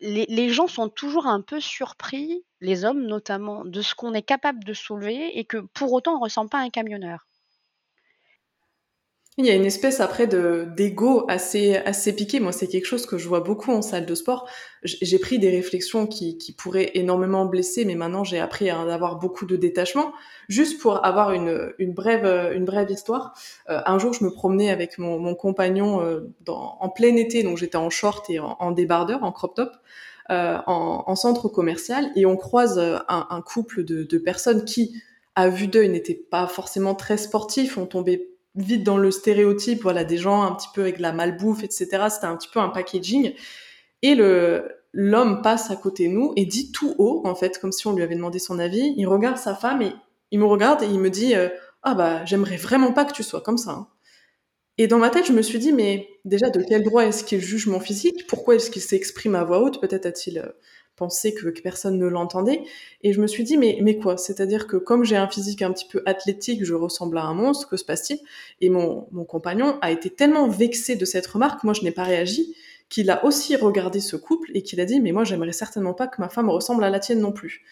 [0.00, 4.22] les, les, gens sont toujours un peu surpris, les hommes notamment, de ce qu'on est
[4.22, 7.26] capable de soulever et que pour autant on ne ressemble pas à un camionneur.
[9.40, 12.40] Il y a une espèce après de d'ego assez assez piqué.
[12.40, 14.48] Moi, c'est quelque chose que je vois beaucoup en salle de sport.
[14.82, 19.20] J'ai pris des réflexions qui, qui pourraient énormément blesser, mais maintenant j'ai appris à avoir
[19.20, 20.12] beaucoup de détachement.
[20.48, 23.32] Juste pour avoir une, une brève une brève histoire.
[23.70, 27.44] Euh, un jour, je me promenais avec mon, mon compagnon euh, dans, en plein été,
[27.44, 29.70] donc j'étais en short et en, en débardeur, en crop top.
[30.30, 35.00] en, centre commercial et on croise un, couple de, de, personnes qui,
[35.36, 40.04] à vue d'œil, n'étaient pas forcément très sportifs, ont tombé vite dans le stéréotype, voilà,
[40.04, 41.86] des gens un petit peu avec de la malbouffe, etc.
[42.10, 43.34] C'était un petit peu un packaging.
[44.02, 47.72] Et le l'homme passe à côté de nous et dit tout haut, en fait, comme
[47.72, 48.94] si on lui avait demandé son avis.
[48.96, 49.92] Il regarde sa femme et
[50.30, 51.48] il me regarde et il me dit euh,
[51.82, 53.70] ah bah j'aimerais vraiment pas que tu sois comme ça.
[53.72, 53.88] Hein.
[54.78, 57.40] Et dans ma tête, je me suis dit mais déjà de quel droit est-ce qu'il
[57.40, 58.26] juge mon physique?
[58.28, 59.80] Pourquoi est-ce qu'il s'exprime à voix haute?
[59.80, 60.52] Peut-être a-t-il
[60.98, 62.62] pensé que, personne ne l'entendait.
[63.02, 64.16] Et je me suis dit, mais, mais quoi?
[64.16, 67.68] C'est-à-dire que comme j'ai un physique un petit peu athlétique, je ressemble à un monstre,
[67.68, 68.20] que se passe-t-il?
[68.60, 72.04] Et mon, mon compagnon a été tellement vexé de cette remarque, moi je n'ai pas
[72.04, 72.54] réagi,
[72.88, 76.06] qu'il a aussi regardé ce couple et qu'il a dit, mais moi j'aimerais certainement pas
[76.06, 77.64] que ma femme ressemble à la tienne non plus.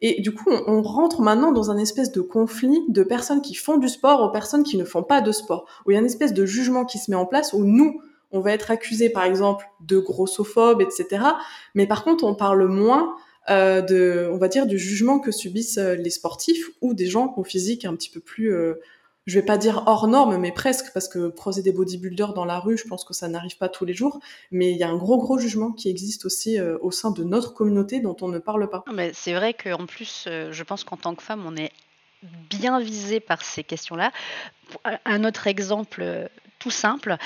[0.00, 3.78] Et du coup, on, rentre maintenant dans un espèce de conflit de personnes qui font
[3.78, 6.06] du sport aux personnes qui ne font pas de sport, où il y a une
[6.06, 8.00] espèce de jugement qui se met en place, où nous,
[8.34, 11.24] on va être accusé par exemple de grossophobes, etc.
[11.74, 13.16] Mais par contre, on parle moins
[13.48, 17.32] euh, de, on va dire, du jugement que subissent euh, les sportifs ou des gens
[17.36, 18.74] au physique un petit peu plus, euh,
[19.26, 22.58] je vais pas dire hors norme, mais presque, parce que croiser des bodybuilders dans la
[22.58, 24.18] rue, je pense que ça n'arrive pas tous les jours.
[24.50, 27.54] Mais il y a un gros gros jugement qui existe aussi au sein de notre
[27.54, 28.84] communauté dont on ne parle pas.
[28.92, 31.72] Mais c'est vrai qu'en plus, je pense qu'en tant que femme, on est
[32.50, 34.12] bien visé par ces questions-là.
[35.06, 36.28] Un autre exemple
[36.64, 37.16] tout simple.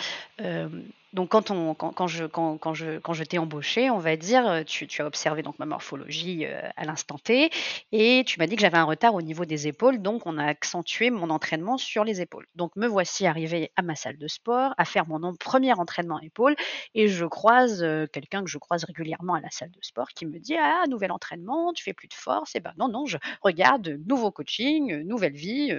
[0.41, 0.69] Euh,
[1.13, 5.43] donc quand, on, quand, quand je, t'ai embauché, on va dire, euh, tu, as observé
[5.43, 7.51] donc ma morphologie euh, à l'instant T
[7.93, 10.45] et tu m'as dit que j'avais un retard au niveau des épaules, donc on a
[10.45, 12.47] accentué mon entraînement sur les épaules.
[12.55, 16.57] Donc me voici arrivé à ma salle de sport, à faire mon premier entraînement épaules
[16.95, 20.39] et je croise quelqu'un que je croise régulièrement à la salle de sport qui me
[20.39, 23.99] dit ah nouvel entraînement, tu fais plus de force, et ben non non je regarde
[24.07, 25.73] nouveau coaching, nouvelle vie,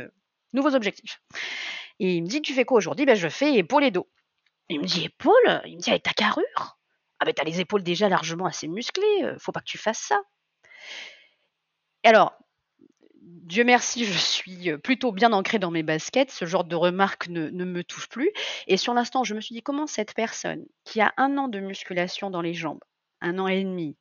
[0.53, 1.21] nouveaux objectifs.
[1.99, 3.05] Et il me dit, tu fais quoi aujourd'hui?
[3.05, 4.07] Ben, Je fais épaule et dos.
[4.69, 6.77] Il me dit, épaule Il me dit, avec ta carrure?
[7.19, 9.99] Ah ben t'as les épaules déjà largement assez musclées, euh, faut pas que tu fasses
[9.99, 10.21] ça.
[12.05, 12.33] Et alors,
[13.21, 17.27] Dieu merci, je suis euh, plutôt bien ancrée dans mes baskets, ce genre de remarques
[17.27, 18.31] ne, me touche plus.
[18.67, 21.59] Et sur l'instant, je me suis dit, comment cette personne qui a un an de
[21.59, 22.83] musculation dans les jambes,
[23.19, 23.97] un an et demi,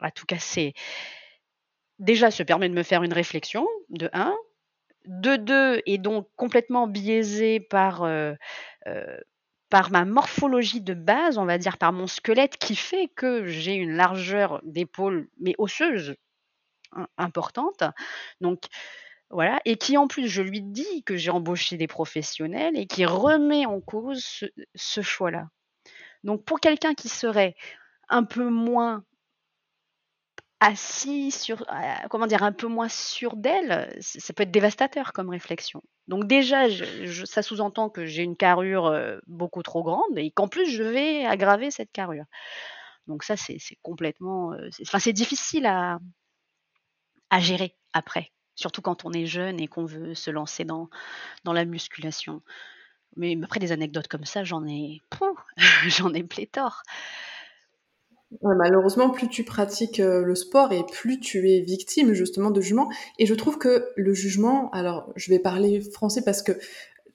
[0.00, 0.74] à tout casser,
[1.98, 4.36] déjà se permet de me faire une réflexion, de un,
[5.06, 8.34] de deux est donc complètement biaisé par, euh,
[9.70, 13.74] par ma morphologie de base, on va dire par mon squelette, qui fait que j'ai
[13.74, 16.16] une largeur d'épaule, mais osseuse,
[17.16, 17.84] importante.
[18.40, 18.64] Donc,
[19.30, 23.04] voilà, et qui en plus, je lui dis que j'ai embauché des professionnels et qui
[23.04, 25.48] remet en cause ce, choix-là.
[26.24, 27.54] Donc, pour quelqu'un qui serait
[28.08, 29.04] un peu moins
[30.60, 35.28] assis sur, euh, comment dire, un peu moins sûr d'elle, ça peut être dévastateur comme
[35.28, 35.82] réflexion.
[36.08, 36.66] Donc déjà,
[37.26, 41.24] ça sous-entend que j'ai une carrure euh, beaucoup trop grande et qu'en plus je vais
[41.26, 42.24] aggraver cette carrure.
[43.06, 45.98] Donc ça, c'est complètement, euh, enfin c'est difficile à,
[47.30, 50.88] à gérer après, surtout quand on est jeune et qu'on veut se lancer dans,
[51.44, 52.42] dans la musculation.
[53.16, 55.02] Mais après des anecdotes comme ça, j'en ai,
[55.88, 56.82] j'en ai pléthore
[58.42, 62.88] malheureusement, plus tu pratiques euh, le sport et plus tu es victime justement de jugement.
[63.18, 66.52] Et je trouve que le jugement, alors je vais parler français parce que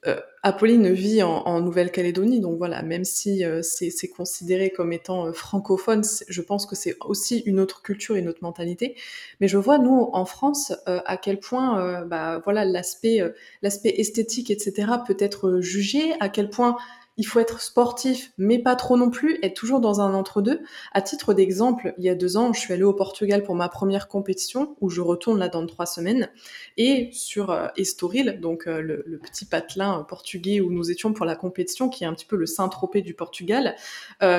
[0.05, 6.03] euh, Apolline vit en, Nouvelle-Calédonie, donc voilà, même si euh, c'est considéré comme étant francophone,
[6.27, 8.97] je pense que c'est aussi une autre culture, une autre mentalité.
[9.39, 13.21] Mais je vois nous en France à quel point, bah voilà, l'aspect
[13.61, 14.91] l'aspect esthétique, etc.
[15.07, 16.75] peut être jugé, à quel point
[17.17, 20.61] il faut être sportif, mais pas trop non plus, être toujours dans un entre-deux.
[20.93, 23.69] À titre d'exemple, il y a deux ans, je suis allée au Portugal pour ma
[23.69, 26.29] première compétition, où je retourne là dans trois semaines,
[26.77, 31.25] et sur euh, Estoril, donc euh, le, petit patelin euh, portugais où nous étions pour
[31.25, 33.75] la compétition, qui est un petit peu le Saint-Tropez du Portugal,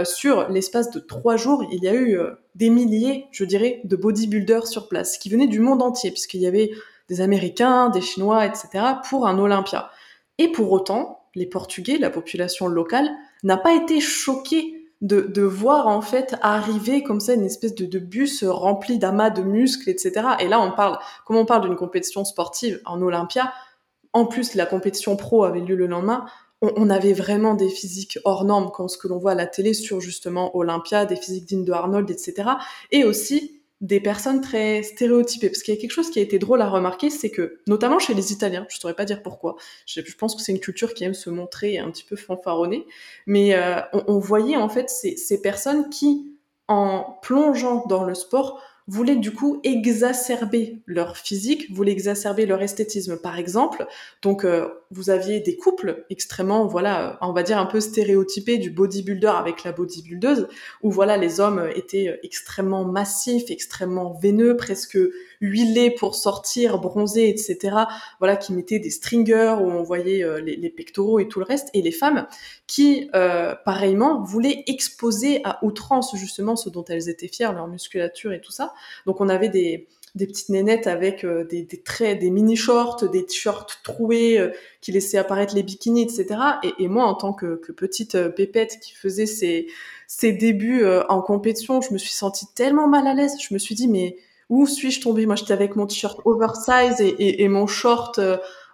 [0.04, 2.18] sur l'espace de trois jours, il y a eu
[2.54, 6.46] des milliers, je dirais, de bodybuilders sur place, qui venaient du monde entier, puisqu'il y
[6.46, 6.70] avait
[7.08, 8.68] des Américains, des Chinois, etc.,
[9.08, 9.90] pour un Olympia.
[10.38, 13.10] Et pour autant, les Portugais, la population locale,
[13.42, 18.42] n'a pas été choquée de, voir en fait arriver comme ça une espèce de, bus
[18.42, 20.12] rempli d'amas de muscles, etc.
[20.40, 23.52] Et là, on parle, comme on parle d'une compétition sportive en Olympia,
[24.14, 26.24] en plus la compétition pro avait lieu le lendemain,
[26.62, 29.74] on, avait vraiment des physiques hors normes, comme ce que l'on voit à la télé
[29.74, 32.52] sur justement Olympia, des physiques dignes de Arnold, etc.
[32.90, 35.50] Et aussi des personnes très stéréotypées.
[35.50, 37.98] Parce qu'il y a quelque chose qui a été drôle à remarquer, c'est que, notamment
[37.98, 40.94] chez les Italiens, je ne saurais pas dire pourquoi, je, pense que c'est une culture
[40.94, 42.86] qui aime se montrer un petit peu fanfaronnée,
[43.26, 46.34] mais euh, on, voyait en fait ces, personnes qui,
[46.66, 53.16] en plongeant dans le sport, voulaient du coup exacerber leur physique, voulaient exacerber leur esthétisme.
[53.16, 53.86] Par exemple,
[54.20, 58.70] donc euh, vous aviez des couples extrêmement, voilà, on va dire un peu stéréotypés du
[58.70, 60.48] bodybuilder avec la bodybuildeuse,
[60.82, 64.98] où voilà les hommes étaient extrêmement massifs, extrêmement veineux, presque
[65.40, 67.76] huilés pour sortir, bronzés, etc.
[68.18, 71.70] Voilà, qui mettaient des stringers où on voyait euh, les, pectoraux et tout le reste,
[71.72, 72.26] et les femmes
[72.66, 78.32] qui, euh, pareillement, voulaient exposer à outrance justement ce dont elles étaient fières, leur musculature
[78.32, 78.73] et tout ça.
[79.06, 83.80] Donc on avait des, petites nénettes avec euh, des, traits, des mini shorts, des t-shirts
[83.82, 86.26] troués euh, qui laissaient apparaître les bikinis, etc.
[86.78, 89.66] Et, moi, en tant que, petite euh, pépette qui faisait ses,
[90.22, 93.34] débuts en compétition, je me suis sentie tellement mal à l'aise.
[93.40, 94.16] Je me suis dit, mais
[94.48, 95.26] où suis-je tombée?
[95.26, 98.20] Moi, j'étais avec mon t-shirt oversize et mon short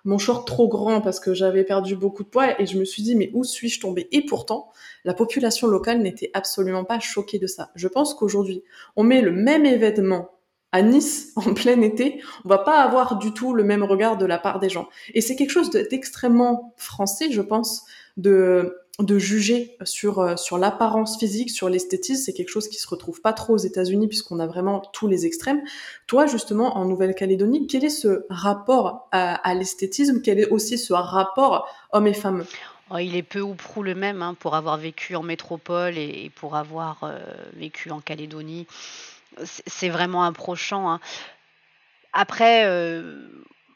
[0.04, 3.02] mon short trop grand parce que j'avais perdu beaucoup de poids et je me suis
[3.02, 4.08] dit mais où suis-je tombée?
[4.12, 4.70] Et pourtant,
[5.04, 7.70] la population locale n'était absolument pas choquée de ça.
[7.74, 8.62] Je pense qu'aujourd'hui,
[8.96, 10.30] on met le même événement
[10.72, 14.26] à Nice en plein été, on va pas avoir du tout le même regard de
[14.26, 14.88] la part des gens.
[15.14, 17.84] Et c'est quelque chose d'extrêmement français, je pense,
[18.16, 22.88] de de juger sur euh, sur l'apparence physique, sur l'esthétisme, c'est quelque chose qui se
[22.88, 25.62] retrouve pas trop aux États-Unis puisqu'on a vraiment tous les extrêmes.
[26.06, 30.20] Toi justement en Nouvelle-Calédonie, quel est ce rapport à, l'esthétisme?
[30.22, 32.44] Quel est aussi ce rapport hommes et femmes
[32.90, 36.30] oh, il est peu ou prou le même hein, pour avoir vécu en métropole et,
[36.34, 37.18] pour avoir euh,
[37.54, 38.66] vécu en Calédonie
[39.44, 40.90] c'est vraiment approchant.
[40.90, 41.00] Hein.
[42.12, 43.28] Après, euh,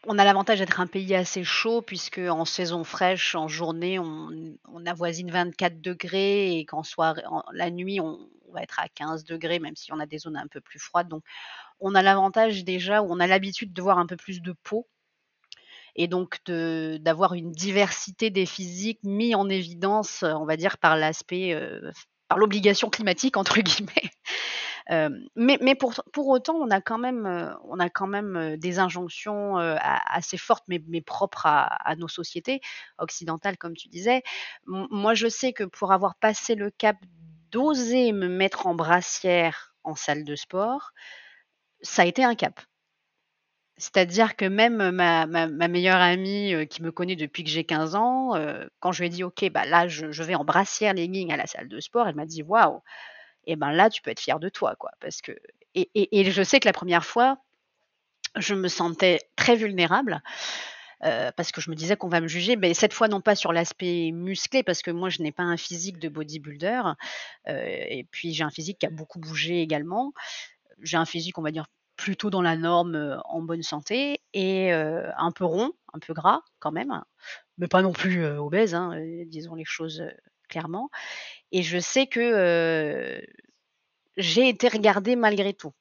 [0.06, 4.56] on a l'avantage d'être un pays assez chaud puisque en saison fraîche, en journée, on,
[4.86, 9.74] avoisine 24 degrés et qu'en soirée, la nuit, on, va être à 15 degrés, même
[9.76, 11.08] si on a des zones un peu plus froides.
[11.08, 11.24] Donc,
[11.80, 14.86] on a l'avantage déjà où on a l'habitude de voir un peu plus de peau
[15.96, 21.54] et donc d'avoir une diversité des physiques mis en évidence, on va dire, par l'aspect,
[21.54, 21.90] euh,
[22.28, 24.10] par l'obligation climatique entre guillemets.
[24.90, 28.56] Euh, mais, pour, pour, autant, on a quand même, euh, on a quand même euh,
[28.56, 32.60] des injonctions assez fortes, mais, propres à, nos sociétés
[32.98, 34.22] occidentales, comme tu disais.
[34.66, 36.96] moi, je sais que pour avoir passé le cap
[37.50, 40.92] d'oser me mettre en brassière en salle de sport,
[41.82, 42.60] ça a été un cap.
[43.76, 45.26] C'est-à-dire que même ma,
[45.68, 48.32] meilleure amie qui me connaît depuis que j'ai 15 ans,
[48.80, 51.36] quand je lui ai dit OK, bah là je, je, vais en brassière legging à
[51.36, 52.82] la salle de sport, elle m'a dit waouh,
[53.46, 54.90] et ben là, tu peux être fier de toi, quoi.
[55.00, 55.32] Parce que
[55.74, 57.38] et, je sais que la première fois,
[58.36, 60.22] je me sentais très vulnérable.
[61.04, 63.34] Euh, parce que je me disais qu'on va me juger, mais cette fois non pas
[63.34, 66.82] sur l'aspect musclé, parce que moi je n'ai pas un physique de bodybuilder,
[67.48, 70.14] euh, et puis j'ai un physique qui a beaucoup bougé également.
[70.80, 74.72] J'ai un physique, on va dire, plutôt dans la norme, euh, en bonne santé, et
[74.72, 77.02] un peu rond, un peu gras quand même,
[77.58, 78.92] mais pas non plus obèse, hein,
[79.26, 80.02] disons les choses
[80.48, 80.88] clairement.
[81.54, 83.22] Et je sais que
[84.16, 85.72] j'ai été regardée malgré tout.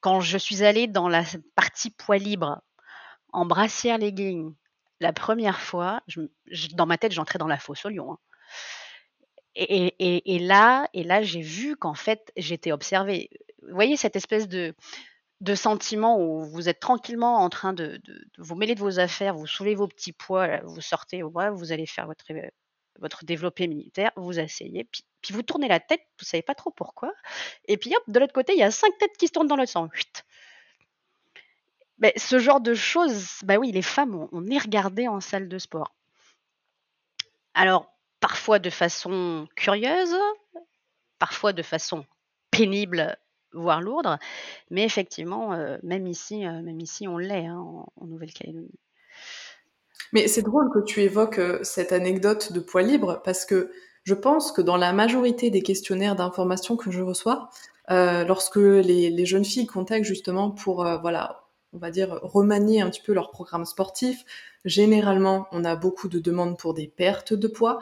[0.00, 1.22] Quand je suis allée dans la
[1.54, 2.62] partie poids libre,
[3.28, 4.54] en brassière legging,
[4.98, 6.00] la première fois,
[6.72, 8.14] dans ma tête, j'entrais dans la fosse au lion.
[8.14, 8.18] Hein.
[9.54, 13.28] Et, là, et là, j'ai vu qu'en fait, j'étais observée.
[13.62, 14.74] Vous voyez cette espèce de,
[15.42, 18.00] de sentiment où vous êtes tranquillement en train de,
[18.38, 22.06] vous mêler de vos affaires, vous soulevez vos petits poids, vous sortez vous allez faire
[22.06, 22.24] votre
[22.98, 27.12] votre développé militaire, vous asseyez, puis, vous tournez la tête, vous savez pas trop pourquoi,
[27.66, 29.56] et puis hop, de l'autre côté, il y a cinq têtes qui se tournent dans
[29.56, 29.88] le sang.
[31.98, 35.58] Mais ce genre de choses, bah oui, les femmes, on, est regardées en salle de
[35.58, 35.94] sport.
[37.52, 40.16] Alors, parfois de façon curieuse,
[41.18, 42.06] parfois de façon
[42.50, 43.16] pénible,
[43.52, 44.18] voire lourde,
[44.70, 48.78] mais effectivement, euh, même ici, euh, même ici, on l'est hein, en Nouvelle-Calédonie.
[50.12, 53.70] Mais c'est drôle que tu évoques euh, cette anecdote de poids libre parce que
[54.04, 57.50] je pense que dans la majorité des questionnaires d'information que je reçois,
[57.90, 62.80] euh, lorsque les, les, jeunes filles contactent justement pour, euh, voilà, on va dire, remanier
[62.80, 64.24] un petit peu leur programme sportif,
[64.64, 67.78] généralement, on a beaucoup de demandes pour des pertes de poids.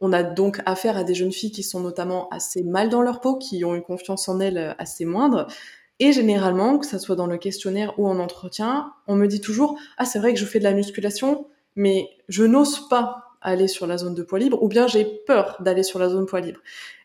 [0.00, 3.20] On a donc affaire à des jeunes filles qui sont notamment assez mal dans leur
[3.20, 5.46] peau, qui ont une confiance en elles assez moindre.
[6.00, 9.78] Et généralement, que ça soit dans le questionnaire ou en entretien, on me dit toujours
[9.98, 13.86] Ah, c'est vrai que je fais de la musculation, mais je n'ose pas aller sur
[13.86, 16.60] la zone de poids libre, ou bien j'ai peur d'aller sur la zone poids libre.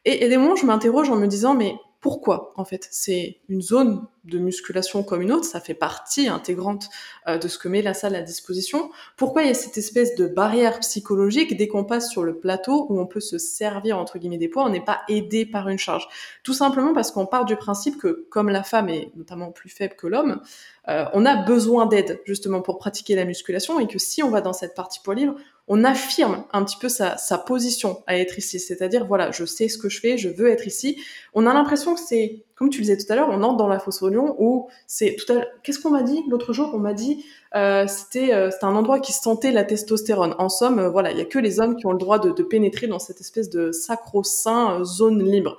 [0.06, 3.62] Et, et des moments, je m'interroge en me disant, mais pourquoi en fait C'est une
[3.62, 6.90] zone de musculation comme une autre, ça fait partie intégrante
[7.28, 8.91] euh, de ce que met la salle à disposition.
[9.16, 12.86] Pourquoi il y a cette espèce de barrière psychologique dès qu'on passe sur le plateau
[12.89, 15.80] où on peut se servir entre guillemets des poids, on n'est pas aidé par une
[15.80, 16.08] charge?
[16.43, 19.95] Tout simplement parce qu'on part du principe que comme la femme est notamment plus faible
[19.95, 20.41] que l'homme,
[20.89, 24.41] euh, on a besoin d'aide justement pour pratiquer la musculation et que si on va
[24.41, 25.36] dans cette partie poids libre,
[25.68, 28.59] on affirme un petit peu sa, sa position à être ici.
[28.59, 30.97] C'est-à-dire, voilà, je sais ce que je fais, je veux être ici.
[31.34, 33.68] On a l'impression que c'est, comme tu le disais tout à l'heure, on entre dans
[33.68, 36.72] la fosse au lion où c'est tout à Qu'est-ce qu'on m'a dit l'autre jour?
[36.74, 40.36] On m'a dit euh, c'était euh, un endroit qui sentait la testostérone.
[40.38, 42.32] En somme, euh, voilà, il y a que les hommes qui ont le droit de,
[42.32, 45.57] de pénétrer dans cette espèce de sacro-saint euh, zone libre.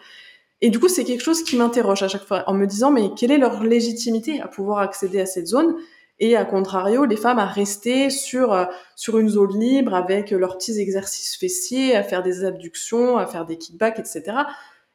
[0.60, 3.10] Et du coup, c'est quelque chose qui m'interroge à chaque fois en me disant, mais
[3.16, 5.76] quelle est leur légitimité à pouvoir accéder à cette zone?
[6.20, 8.64] Et à contrario, les femmes à rester sur euh,
[8.96, 13.46] sur une zone libre avec leurs petits exercices fessiers, à faire des abductions, à faire
[13.46, 14.38] des kickbacks, etc.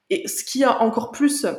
[0.09, 1.53] Et ce qui a encore plus, euh,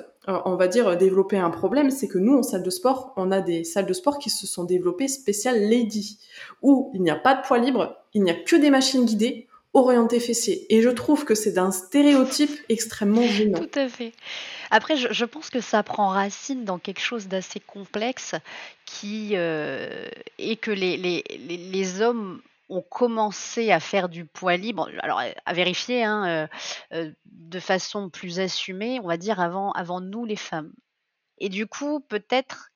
[0.45, 3.41] on va dire, développé un problème, c'est que nous, en salle de sport, on a
[3.41, 6.19] des salles de sport qui se sont développées spéciales lady,
[6.63, 9.49] où il n'y a pas de poids libre, il n'y a que des machines guidées,
[9.75, 10.67] orientées fessiers.
[10.75, 13.59] Et je trouve que c'est d'un stéréotype extrêmement gênant.
[13.59, 14.13] Tout à fait.
[14.71, 18.35] Après, je, pense que ça prend racine dans quelque chose d'assez complexe
[18.87, 20.09] qui euh,
[20.39, 25.53] est que les, les, les, hommes ont commencé à faire du poids libre, alors à
[25.53, 26.47] vérifier hein, euh,
[26.97, 30.73] euh, de façon plus assumée, on va dire avant, avant nous les femmes.
[31.39, 32.71] Et du coup, peut-être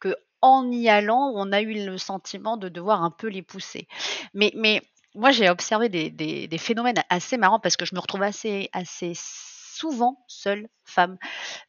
[0.00, 3.86] que en y allant, on a eu le sentiment de devoir un peu les pousser.
[4.34, 4.82] Mais
[5.16, 8.70] moi, j'ai observé des, phénomènes assez marrants parce que je me retrouve assez,
[9.14, 11.18] souvent seule femme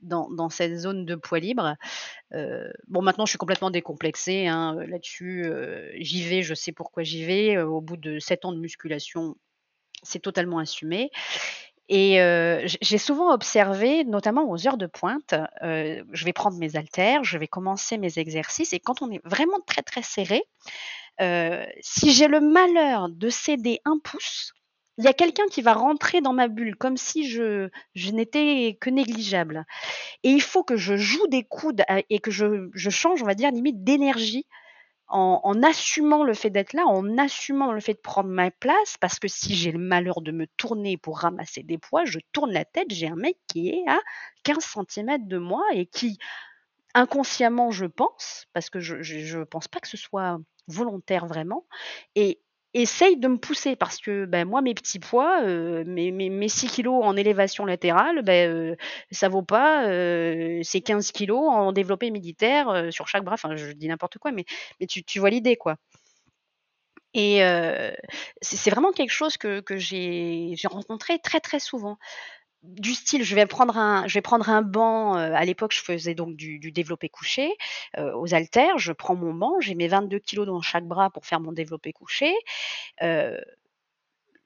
[0.02, 1.76] dans, cette zone de poids libre.
[2.34, 5.45] Euh, bon, maintenant, je suis complètement décomplexée hein, là-dessus.
[5.45, 7.56] Euh, j'y vais, je sais pourquoi j'y vais.
[7.56, 9.36] Euh, au bout de sept ans de musculation,
[10.04, 11.10] c'est totalement assumé.
[11.90, 12.20] Et
[12.82, 17.48] j'ai souvent observé, notamment aux heures de pointe, je vais prendre mes haltères, je vais
[17.48, 20.44] commencer mes exercices, et quand on est vraiment très très serré,
[21.82, 24.54] si j'ai le malheur de céder un pouce,
[24.98, 28.78] il y a quelqu'un qui va rentrer dans ma bulle comme si je, je n'étais
[28.82, 29.66] que négligeable.
[30.24, 33.36] Et il faut que je joue des coudes et que je, je change, on va
[33.36, 34.48] dire, limite d'énergie
[35.10, 39.20] en, assumant le fait d'être là, en assumant le fait de prendre ma place, parce
[39.20, 42.66] que si j'ai le malheur de me tourner pour ramasser des poids, je tourne la
[42.66, 43.99] tête, j'ai un mec qui est à
[44.43, 46.18] 15 cm de moi et qui,
[46.93, 51.66] inconsciemment, je pense, parce que je ne pense pas que ce soit volontaire vraiment,
[52.16, 52.41] et
[52.74, 56.49] essaye de me pousser parce que ben, moi, mes petits poids, euh, mes, mes, mes,
[56.49, 58.76] 6 kilos en élévation latérale, ben, euh,
[59.11, 63.36] ça vaut pas euh, ces 15 kilos en développé militaire euh, sur chaque bras.
[63.36, 64.45] Enfin, je dis n'importe quoi, mais,
[64.88, 65.78] tu, vois l'idée, quoi.
[67.13, 67.39] Et
[68.41, 71.97] c'est vraiment quelque chose que, que j'ai rencontré très très souvent
[72.64, 75.18] du style, je vais prendre un, je vais prendre un banc.
[75.18, 77.51] Euh, à l'époque, je faisais donc du, du développé couché
[77.97, 78.78] euh, aux haltères.
[78.78, 81.93] Je prends mon banc, j'ai mes 22 kilos dans chaque bras pour faire mon développé
[81.93, 82.34] couché.
[83.01, 83.39] Euh,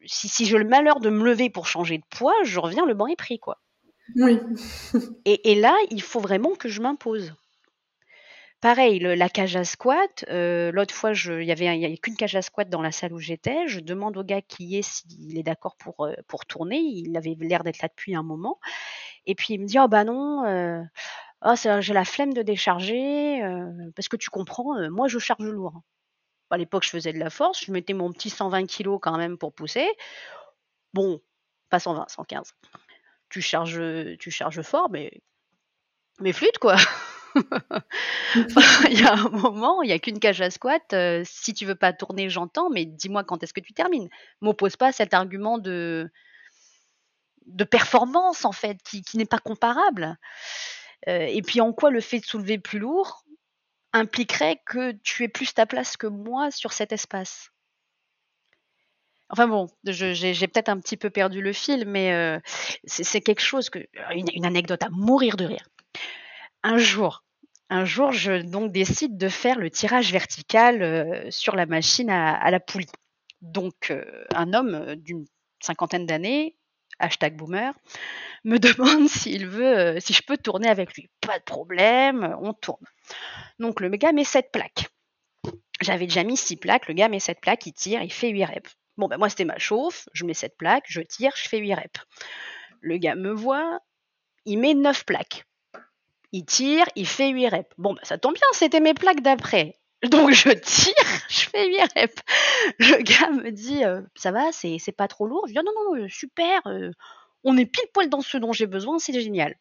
[0.06, 2.94] si, si j'ai le malheur de me lever pour changer de poids, je reviens, le
[2.94, 3.60] banc est pris, quoi.
[4.16, 4.40] Oui.
[5.26, 7.34] et, et là, il faut vraiment que je m'impose.
[8.62, 10.24] Pareil, la cage à squat.
[10.30, 13.68] Euh, L'autre fois, il y avait, qu'une cage à squat dans la salle où j'étais.
[13.68, 16.78] Je demande au gars qui est s'il est d'accord pour euh, pour tourner.
[16.78, 18.60] Il avait l'air d'être là depuis un moment.
[19.26, 20.46] Et puis il me dit oh bah non.
[20.46, 20.84] Euh,
[21.44, 23.42] oh, j'ai la flemme de décharger
[23.96, 24.90] parce que tu comprends.
[24.92, 25.82] Moi, je charge lourd.
[26.52, 27.66] À l'époque, je faisais de la force.
[27.66, 29.90] Je mettais mon petit 120 kg quand même pour pousser.
[30.94, 31.22] Bon,
[31.70, 32.54] pas 120, 115.
[33.30, 33.82] Tu charges,
[34.20, 35.12] tu charges fort, mais
[36.20, 36.76] mais flûte quoi.
[38.90, 40.94] il y a un moment, il n'y a qu'une cage à squat.
[40.94, 44.10] Euh, si tu veux pas tourner, j'entends, mais dis-moi quand est-ce que tu termines.
[44.42, 46.12] M'oppose pas cet argument de,
[47.46, 50.18] de performance, en fait, qui, n'est pas comparable.
[51.08, 53.24] Euh, et puis en quoi le fait de soulever plus lourd
[53.94, 57.52] impliquerait que tu aies plus ta place que moi sur cet espace?
[59.30, 62.38] Enfin bon, j'ai peut-être un petit peu perdu le fil, mais euh,
[62.86, 63.80] c'est quelque chose que
[64.14, 65.66] une, anecdote à mourir de rire
[66.64, 67.24] un jour,
[67.72, 72.52] un jour, je donc décide de faire le tirage vertical euh, sur la machine à,
[72.52, 72.92] la poulie.
[73.40, 75.26] Donc, euh, un homme euh, d'une
[75.62, 76.58] cinquantaine d'années,
[77.00, 77.74] hashtag boomer,
[78.44, 81.10] me demande si je peux tourner avec lui.
[81.22, 82.86] Pas de problème, on tourne.
[83.58, 84.90] Donc, le gars met cette plaques.
[85.80, 88.46] J'avais déjà mis six plaques, le gars met cette plaques, il tire, il fait 8
[88.46, 88.76] reps.
[88.98, 91.74] Bon, ben moi, c'était ma chauffe, je mets cette plaque, je tire, je fais 8
[91.74, 92.02] reps.
[92.82, 93.80] Le gars me voit,
[94.46, 95.46] il met 9 plaques
[96.32, 97.70] il tire, il fait 8 reps.
[97.78, 99.76] Bon, bah, ça tombe bien, c'était mes plaques d'après.
[100.04, 100.94] Donc je tire,
[101.30, 102.16] je fais 8 reps.
[102.80, 105.46] Le gars me dit, euh, ça va, c'est, pas trop lourd.
[105.48, 106.92] Je dis, non, non, non, super, euh,
[107.44, 109.56] on est pile poil dans ce dont j'ai besoin, c'est génial.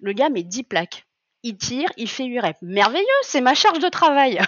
[0.00, 1.06] Le gars met 10 plaques.
[1.42, 2.58] Il tire, il fait 8 reps.
[2.62, 4.40] Merveilleux, c'est ma charge de travail.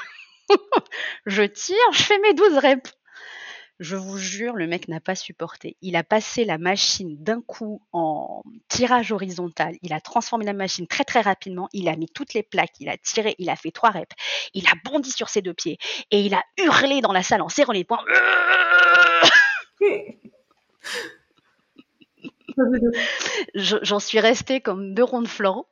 [1.26, 2.92] je tire, je fais mes 12 reps.
[3.80, 5.76] Je vous jure, le mec n'a pas supporté.
[5.82, 9.76] Il a passé la machine d'un coup en tirage horizontal.
[9.82, 11.68] Il a transformé la machine très très rapidement.
[11.72, 14.14] Il a mis toutes les plaques, il a tiré, il a fait trois reps.
[14.54, 15.78] Il a bondi sur ses deux pieds
[16.10, 18.04] et il a hurlé dans la salle en serrant les poings.
[23.54, 25.66] J'en suis restée comme deux ronds de flanc.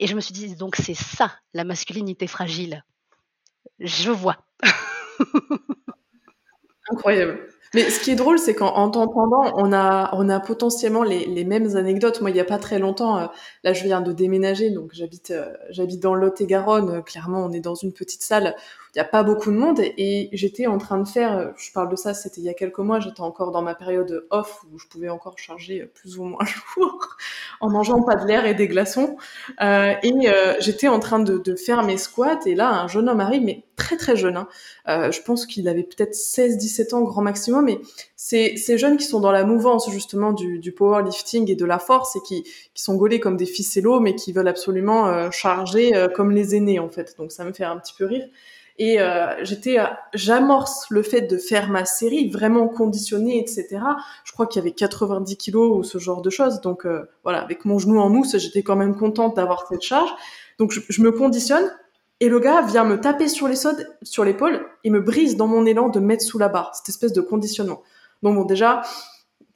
[0.00, 2.84] Et je me suis dit, donc c'est ça, la masculinité fragile.
[3.80, 4.38] Je vois.
[6.90, 7.38] Incroyable.
[7.74, 11.44] Mais ce qui est drôle, c'est qu'en t'entendant, on a, on a potentiellement les, les
[11.44, 12.22] mêmes anecdotes.
[12.22, 13.26] Moi, il n'y a pas très longtemps, euh,
[13.62, 17.02] là, je viens de déménager, donc j'habite, euh, j'habite dans Lot-et-Garonne.
[17.04, 18.54] Clairement, on est dans une petite salle
[18.94, 21.90] il n'y a pas beaucoup de monde et j'étais en train de faire, je parle
[21.90, 24.78] de ça, c'était il y a quelques mois, j'étais encore dans ma période off où
[24.78, 26.44] je pouvais encore charger plus ou moins
[26.76, 27.16] jour
[27.60, 29.16] en mangeant pas de l'air et des glaçons.
[29.60, 33.20] Euh, et euh, j'étais en train de, faire mes squats et là un jeune homme
[33.20, 34.36] arrive, mais très très jeune.
[34.36, 34.48] Hein.
[34.88, 37.80] Euh, je pense qu'il avait peut-être 16-17 ans grand maximum, mais
[38.16, 42.16] c'est ces jeunes qui sont dans la mouvance justement du, powerlifting et de la force
[42.16, 46.30] et qui, sont gaulés comme des ficellos, mais qui veulent absolument euh, charger euh, comme
[46.32, 47.16] les aînés en fait.
[47.16, 48.26] Donc ça me fait un petit peu rire.
[48.78, 49.78] Et euh, j'étais,
[50.14, 53.80] j'amorce le fait de faire ma série vraiment conditionnée, etc.
[54.24, 56.60] Je crois qu'il y avait 90 kilos ou ce genre de choses.
[56.60, 60.10] Donc euh, voilà, avec mon genou en mousse, j'étais quand même contente d'avoir cette charge.
[60.58, 61.68] Donc je, je, me conditionne
[62.20, 65.48] et le gars vient me taper sur les sodes, sur l'épaule et me brise dans
[65.48, 66.72] mon élan de mettre sous la barre.
[66.76, 67.82] Cette espèce de conditionnement.
[68.22, 68.82] Donc bon, déjà.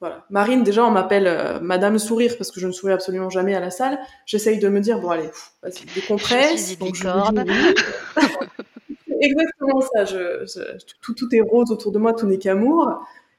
[0.00, 0.26] Voilà.
[0.30, 3.60] Marine, déjà, on m'appelle euh, Madame Sourire parce que je ne souris absolument jamais à
[3.60, 4.00] la salle.
[4.26, 5.30] J'essaye de me dire, bon, allez,
[5.62, 6.76] vas-y, décompresse.
[6.76, 7.06] Donc, je
[9.22, 10.04] exactement ça.
[11.00, 12.88] Tout, tout, est rose autour de moi, tout n'est qu'amour.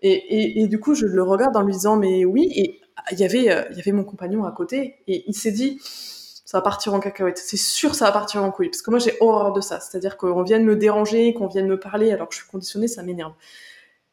[0.02, 2.52] Et, et, du coup, je le regarde en lui disant mais oui.
[2.56, 2.82] Et
[3.12, 6.58] il y avait, euh, y avait mon compagnon à côté et il s'est dit ça
[6.58, 7.38] va partir en cacahuète.
[7.38, 8.70] C'est sûr, ça va partir en couille.
[8.70, 9.80] Parce que moi, j'ai horreur de ça.
[9.80, 13.02] C'est-à-dire qu'on vienne me déranger, qu'on vienne me parler alors que je suis conditionnée, ça
[13.02, 13.34] m'énerve.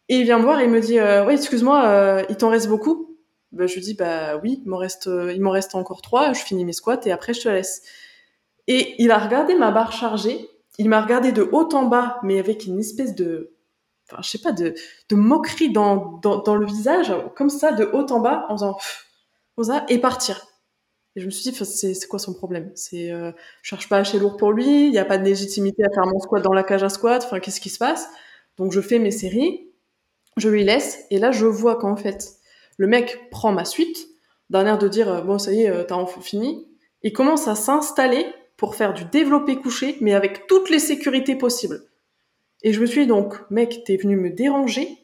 [0.08, 2.48] Et il vient me voir et il me dit euh, oui, excuse-moi, euh, il t'en
[2.48, 3.16] reste beaucoup?
[3.52, 6.32] Ben, je lui dis bah oui, il m'en reste, il m'en reste encore trois.
[6.32, 7.82] Je finis mes squats et après je te laisse.
[8.68, 10.48] Et il a regardé ma barre chargée
[10.80, 13.52] il m'a regardé de haut en bas, mais avec une espèce de,
[14.10, 14.72] enfin, je sais pas, de,
[15.10, 18.78] de moquerie dans, dans, dans, le visage, comme ça, de haut en bas, en faisant
[19.56, 20.46] comme ça, et partir.
[21.16, 22.72] Et je me suis dit, c'est quoi son problème?
[22.76, 25.84] C'est, euh, je cherche pas à lourd pour lui, il n'y a pas de légitimité
[25.84, 28.08] à faire mon squat dans la cage à squat, enfin, qu'est-ce qui se passe?
[28.56, 29.68] Donc, je fais mes séries,
[30.38, 32.36] je lui laisse, et là, je vois qu'en fait,
[32.78, 34.08] le mec prend ma suite,
[34.48, 36.66] d'un air de dire, bon, ça y est, euh, t'as enfin fini,
[37.02, 38.24] et commence à s'installer
[38.60, 41.80] pour faire du développé couché, mais avec toutes les sécurités possibles.
[42.62, 44.98] Et je me suis donc, mec, t'es venu me déranger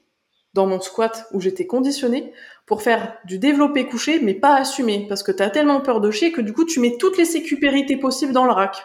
[0.53, 2.35] dans mon squat où j'étais conditionné
[2.67, 6.33] pour faire du développé couché, mais pas assumé, parce que t'as tellement peur de chier
[6.33, 8.77] que du coup tu mets toutes les sécurités possibles dans le rack.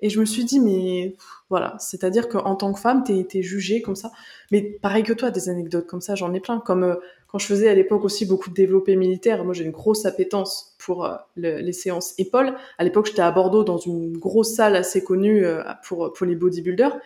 [0.00, 1.14] Et je me suis dit, mais
[1.48, 4.10] voilà, c'est-à-dire qu'en tant que femme, t'es es jugée comme ça.
[4.50, 6.58] Mais pareil que toi, des anecdotes comme ça, j'en ai plein.
[6.58, 6.96] Comme euh,
[7.32, 10.76] quand je faisais à l'époque aussi beaucoup de développé militaire, moi j'ai une grosse appétence
[10.78, 12.54] pour euh, le, les séances épaules.
[12.78, 16.96] À l'époque, j'étais à Bordeaux dans une grosse salle assez connue euh, pour, les bodybuilders.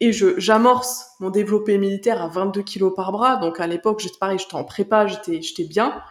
[0.00, 3.36] Et j'amorce mon développé militaire à 22 kilos par bras.
[3.36, 6.02] Donc à l'époque, j'étais pareil, j'étais en prépa, j'étais bien.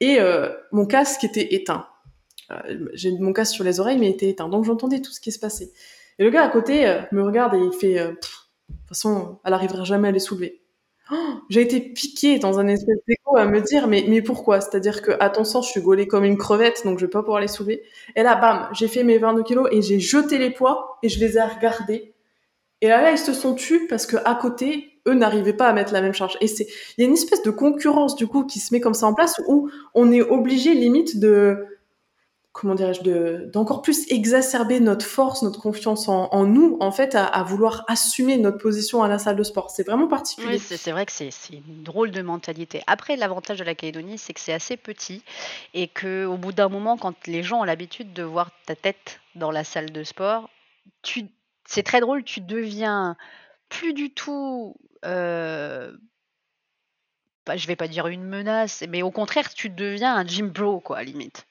[0.00, 0.18] Et
[0.70, 1.86] mon casque était éteint.
[2.50, 4.48] Euh, j'ai mon casque sur les oreilles, mais il était éteint.
[4.48, 5.72] Donc j'entendais tout ce qui se passait.
[6.18, 9.38] Et le gars à côté euh, me regarde et il fait, euh, de toute façon,
[9.44, 10.62] elle arrivera jamais à les soulever.
[11.48, 14.60] J'ai été piquée dans un espèce d'écho à me dire, mais, mais pourquoi?
[14.60, 17.22] C'est-à-dire que, à ton sens, je suis gaulée comme une crevette, donc je vais pas
[17.22, 17.82] pouvoir les soulever.
[18.16, 21.20] Et là, bam, j'ai fait mes 22 kilos et j'ai jeté les poids et je
[21.20, 22.12] les ai regardés.
[22.80, 25.72] Et là, là, ils se sont tus parce que à côté, eux n'arrivaient pas à
[25.72, 26.36] mettre la même charge.
[26.40, 28.94] Et c'est, il y a une espèce de concurrence du coup qui se met comme
[28.94, 31.64] ça en place où on est obligé limite de
[32.60, 33.02] comment dirais-je,
[33.50, 38.38] d'encore plus exacerber notre force, notre confiance en, nous, en fait, à, à, vouloir assumer
[38.38, 39.70] notre position à la salle de sport.
[39.70, 40.54] C'est vraiment particulier.
[40.54, 42.82] Oui, c'est vrai que c'est une drôle de mentalité.
[42.86, 45.22] Après, l'avantage de la Calédonie, c'est que c'est assez petit
[45.74, 49.20] et que au bout d'un moment, quand les gens ont l'habitude de voir ta tête
[49.34, 50.48] dans la salle de sport,
[51.66, 53.16] c'est très drôle, tu deviens
[53.68, 54.76] plus du tout.
[55.04, 55.92] Euh,
[57.54, 61.02] je vais pas dire une menace, mais au contraire, tu deviens un gym bro, quoi,
[61.02, 61.46] limite.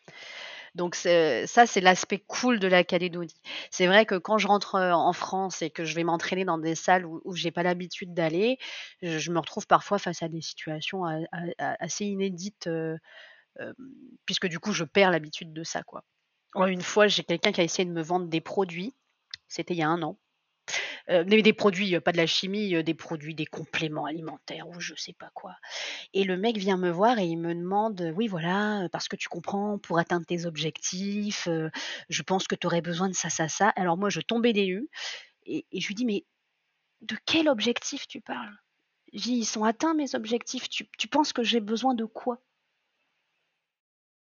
[0.75, 3.41] Donc ça, c'est l'aspect cool de la Calédonie.
[3.71, 6.75] C'est vrai que quand je rentre en France et que je vais m'entraîner dans des
[6.75, 8.57] salles où, où j'ai pas l'habitude d'aller,
[9.01, 11.05] je, me retrouve parfois face à des situations
[11.57, 12.69] assez inédites,
[14.25, 16.03] puisque du coup, je perds l'habitude de ça, quoi.
[16.67, 18.95] Une fois, j'ai quelqu'un qui a essayé de me vendre des produits.
[19.47, 20.17] C'était il y a un an.
[21.09, 25.13] Euh, des, produits, pas de la chimie, des produits, des compléments alimentaires ou je sais
[25.13, 25.55] pas quoi.
[26.13, 29.29] Et le mec vient me voir et il me demande, oui voilà, parce que tu
[29.29, 31.47] comprends, pour atteindre tes objectifs,
[32.09, 33.69] je pense que tu aurais besoin de ça, ça, ça.
[33.75, 34.89] Alors moi, je tombais des nues
[35.45, 36.25] et, je lui dis, mais
[37.01, 38.57] de quel objectif tu parles?
[39.13, 40.67] Ils sont atteints mes objectifs.
[40.69, 42.41] Tu, penses que j'ai besoin de quoi?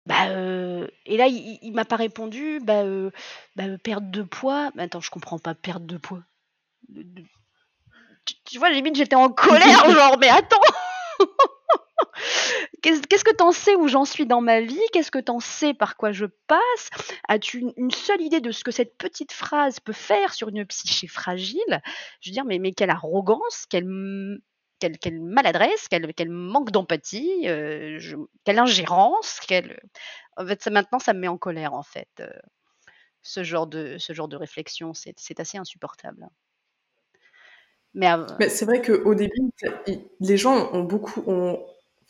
[0.05, 0.27] Bah,
[1.05, 2.59] et là, il, m'a pas répondu.
[2.61, 2.83] Bah,
[3.55, 4.71] bah, perte de poids.
[4.75, 5.55] Mais attends, je comprends pas.
[5.55, 6.23] Perte de poids.
[8.25, 10.59] Tu, tu vois, limite, j'étais en colère, genre, mais attends
[12.81, 14.79] Qu'est-ce que t'en sais où j'en suis dans ma vie?
[14.91, 16.89] Qu'est-ce que t'en sais par quoi je passe?
[17.27, 21.07] As-tu une, seule idée de ce que cette petite phrase peut faire sur une psyché
[21.07, 21.81] fragile?
[22.21, 23.87] Je veux dire, mais, mais quelle arrogance, quelle,
[24.79, 27.99] quelle, maladresse, quel, manque d'empathie, euh,
[28.43, 29.79] quelle ingérence, quelle...
[30.35, 32.09] En fait, maintenant, ça me met en colère, en fait.
[32.19, 32.29] Euh,
[33.21, 36.27] ce, genre de, réflexion, c'est assez insupportable.
[37.93, 38.09] Mais,
[38.49, 39.51] c'est vrai qu'au début,
[40.19, 41.23] les gens ont beaucoup,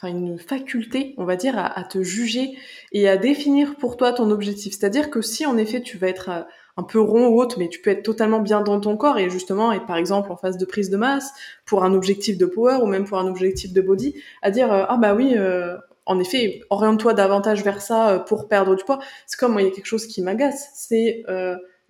[0.10, 2.58] une faculté, on va dire, à, te juger
[2.92, 4.74] et à définir pour toi ton objectif.
[4.74, 6.42] C'est-à-dire que si en effet tu vas être euh,
[6.78, 9.30] un peu rond ou autre, mais tu peux être totalement bien dans ton corps et
[9.30, 11.32] justement être par exemple en phase de prise de masse
[11.66, 14.86] pour un objectif de power ou même pour un objectif de body, à dire euh,
[14.88, 19.00] ah bah oui, euh, en effet, oriente-toi davantage vers ça pour perdre du poids.
[19.26, 21.24] C'est comme moi, il y a quelque chose qui m'agace, c'est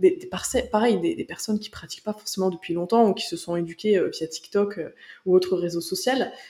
[0.03, 0.29] des, des
[0.69, 4.09] pareil, des, personnes qui pratiquent pas forcément depuis longtemps ou qui se sont éduquées euh,
[4.09, 4.89] via TikTok euh,
[5.25, 6.03] ou autres réseaux sociaux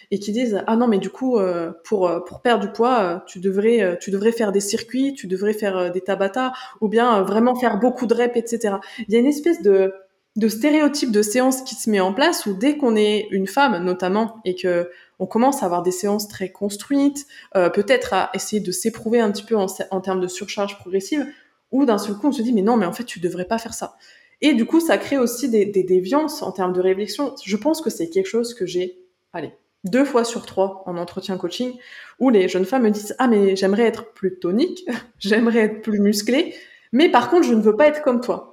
[0.09, 3.39] et qui disent ah non mais du coup euh, pour pour perdre du poids tu
[3.39, 7.79] devrais tu devrais faire des circuits, tu devrais faire des tabata ou bien vraiment faire
[7.79, 8.77] beaucoup de reps etc.
[9.07, 9.93] Il y a une espèce de
[10.35, 13.83] de stéréotype de séance qui se met en place où dès qu'on est une femme
[13.83, 14.89] notamment et que
[15.19, 19.43] on commence à avoir des séances très construites, peut-être à essayer de s'éprouver un petit
[19.43, 21.27] peu en, en termes de surcharge progressive,
[21.73, 23.57] ou d'un seul coup on se dit mais non mais en fait tu devrais pas
[23.57, 23.97] faire ça.
[24.41, 27.35] Et du coup ça crée aussi des, déviances en termes de réflexion.
[27.43, 28.99] Je pense que c'est quelque chose que j'ai,
[29.33, 29.51] allez,
[29.83, 31.73] deux fois sur trois en entretien coaching
[32.19, 34.85] où les jeunes femmes me disent ah mais j'aimerais être plus tonique,
[35.19, 36.55] j'aimerais être plus musclée,
[36.93, 38.51] mais par contre je ne veux pas être comme toi.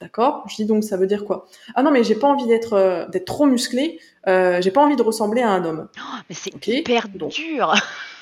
[0.00, 0.46] D'accord?
[0.48, 1.46] Je dis donc ça veut dire quoi?
[1.74, 4.96] Ah non mais j'ai pas envie d'être euh, d'être trop musclée, euh, j'ai pas envie
[4.96, 5.88] de ressembler à un homme.
[5.98, 7.74] Oh, mais c'est hyper dur.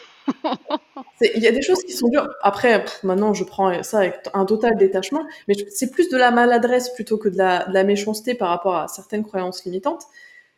[1.21, 2.29] Il y a des choses qui sont dures.
[2.43, 6.91] Après, maintenant, je prends ça avec un total détachement, mais c'est plus de la maladresse
[6.91, 10.05] plutôt que de la, méchanceté par rapport à certaines croyances limitantes.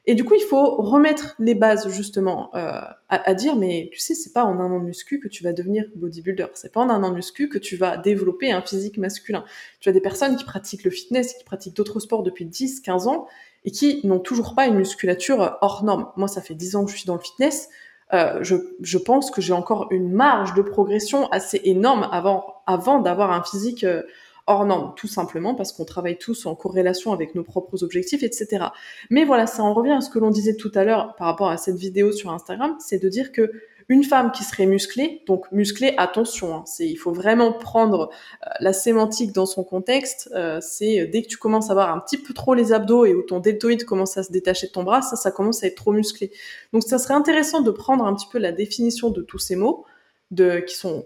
[0.06, 4.14] Et du coup, il faut remettre les bases justement euh, à, dire, mais tu sais,
[4.14, 6.46] c'est pas en un an de muscu que tu vas devenir bodybuilder.
[6.54, 9.44] C'est pas en un an de muscu que tu vas développer un physique masculin.
[9.78, 13.08] Tu as des personnes qui pratiquent le fitness, qui pratiquent d'autres sports depuis 10, 15
[13.08, 13.28] ans
[13.64, 16.10] et qui n'ont toujours pas une musculature hors norme.
[16.16, 17.68] Moi, ça fait 10 ans que je suis dans le fitness.
[18.12, 23.30] Euh, je, pense que j'ai encore une marge de progression assez énorme avant, avant d'avoir
[23.30, 24.02] un physique euh,
[24.46, 28.66] hors norme, tout simplement parce qu'on travaille tous en corrélation avec nos propres objectifs, etc.
[29.10, 31.50] Mais voilà, ça en revient à ce que l'on disait tout à l'heure par rapport
[31.50, 33.52] à cette vidéo sur Instagram, c'est de dire que
[33.90, 38.08] une femme qui serait musclée, donc musclée, attention, hein, c'est il faut vraiment prendre
[38.46, 40.30] euh, la sémantique dans son contexte.
[40.32, 43.04] Euh, c'est euh, dès que tu commences à avoir un petit peu trop les abdos
[43.04, 45.66] et où ton deltoïde commence à se détacher de ton bras, ça, ça commence à
[45.66, 46.30] être trop musclé.
[46.72, 49.84] Donc ça serait intéressant de prendre un petit peu la définition de tous ces mots,
[50.30, 51.04] de qui sont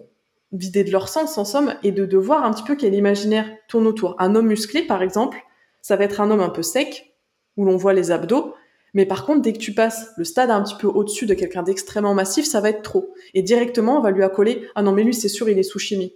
[0.52, 3.50] vidés de leur sens en somme, et de, de voir un petit peu quel imaginaire
[3.66, 4.14] tourne autour.
[4.18, 5.38] Un homme musclé, par exemple,
[5.80, 7.16] ça va être un homme un peu sec,
[7.56, 8.54] où l'on voit les abdos,
[8.94, 11.62] mais par contre, dès que tu passes le stade un petit peu au-dessus de quelqu'un
[11.62, 13.12] d'extrêmement massif, ça va être trop.
[13.34, 15.78] Et directement, on va lui accoler Ah non, mais lui, c'est sûr, il est sous
[15.78, 16.14] chimie.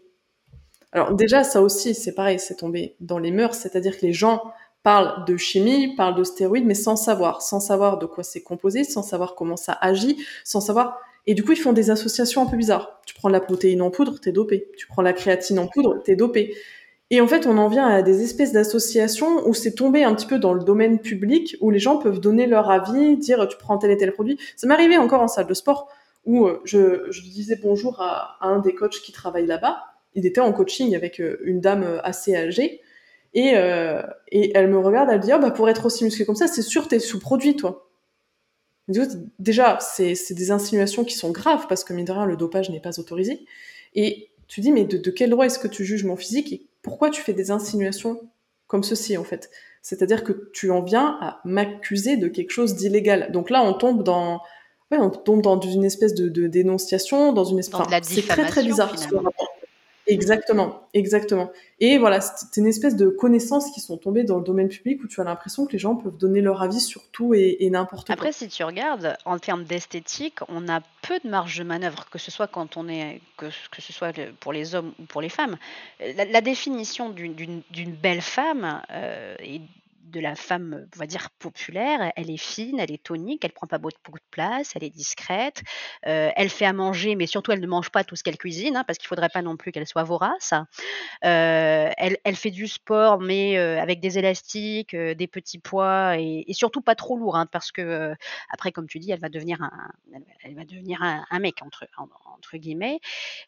[0.92, 4.42] Alors déjà, ça aussi, c'est pareil, c'est tombé dans les mœurs, c'est-à-dire que les gens
[4.82, 8.84] parlent de chimie, parlent de stéroïdes, mais sans savoir, sans savoir de quoi c'est composé,
[8.84, 10.98] sans savoir comment ça agit, sans savoir.
[11.26, 13.02] Et du coup, ils font des associations un peu bizarres.
[13.04, 14.70] Tu prends la protéine en poudre, t'es dopé.
[14.78, 16.56] Tu prends la créatine en poudre, t'es dopé.
[17.10, 20.26] Et en fait, on en vient à des espèces d'associations où c'est tombé un petit
[20.26, 23.78] peu dans le domaine public, où les gens peuvent donner leur avis, dire tu prends
[23.78, 24.38] tel et tel produit.
[24.56, 25.88] Ça m'est arrivé encore en salle de sport,
[26.26, 29.84] où euh, je, disais bonjour à, un des coachs qui travaille là-bas.
[30.14, 32.82] Il était en coaching avec euh, une dame euh, assez âgée.
[33.34, 36.62] Et, elle me regarde, elle dit oh, bah, pour être aussi musclé comme ça, c'est
[36.62, 37.88] sûr, t'es sous-produit, toi.
[39.38, 42.80] Déjà, c'est des insinuations qui sont graves, parce que mine de rien, le dopage n'est
[42.80, 43.44] pas autorisé.
[43.94, 46.67] Et tu dis, mais de quel droit est-ce que tu juges mon physique?
[46.88, 48.18] Pourquoi tu fais des insinuations
[48.66, 49.50] comme ceci en fait?
[49.82, 53.30] C'est-à-dire que tu en viens à m'accuser de quelque chose d'illégal.
[53.30, 54.40] Donc là, on tombe dans,
[54.90, 57.80] on tombe dans une espèce de, dénonciation, dans une espèce.
[58.02, 58.94] c'est très très bizarre.
[60.08, 61.50] Exactement, exactement.
[61.80, 65.06] Et voilà, c'est une espèce de connaissances qui sont tombées dans le domaine public où
[65.06, 68.14] tu as l'impression que les gens peuvent donner leur avis sur tout et, n'importe quoi.
[68.14, 72.18] Après, si tu regardes, en termes d'esthétique, on a peu de marge de manœuvre, que
[72.18, 75.28] ce soit quand on est, que, que ce soit pour les hommes ou pour les
[75.28, 75.58] femmes.
[76.00, 79.36] La, définition d'une belle femme euh,
[80.10, 82.12] de la femme, on va dire, populaire.
[82.16, 85.62] Elle est fine, elle est tonique, elle prend pas beaucoup de place, elle est discrète,
[86.06, 88.76] euh, elle fait à manger, mais surtout elle ne mange pas tout ce qu'elle cuisine,
[88.76, 90.54] hein, parce qu'il faudrait pas non plus qu'elle soit vorace.
[91.24, 96.80] Euh, elle, fait du sport, mais euh, avec des élastiques, des petits poids, et, surtout
[96.80, 98.14] pas trop lourd, hein, parce que
[98.50, 99.90] après, comme tu dis, elle va devenir un,
[100.42, 103.00] elle, va devenir un, mec entre, entre guillemets.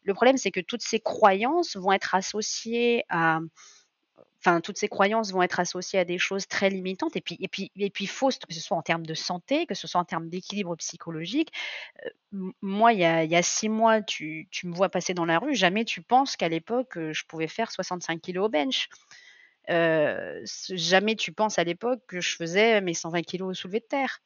[0.05, 3.41] Le problème, c'est que toutes ces croyances vont être associées à
[4.41, 7.49] enfin, toutes ces croyances vont être associées à des choses très limitantes et puis, et
[7.49, 10.05] puis, et puis fausses, que ce soit en termes de santé, que ce soit en
[10.05, 11.53] termes d'équilibre psychologique.
[12.63, 16.03] moi, il y, a, six mois, tu, me vois passer dans la rue, jamais tu
[16.03, 18.89] penses qu'à l'époque, je pouvais faire 65 kilos au bench.
[19.69, 24.21] jamais tu penses à l'époque que je faisais mes 120 kilos au soulevé de terre.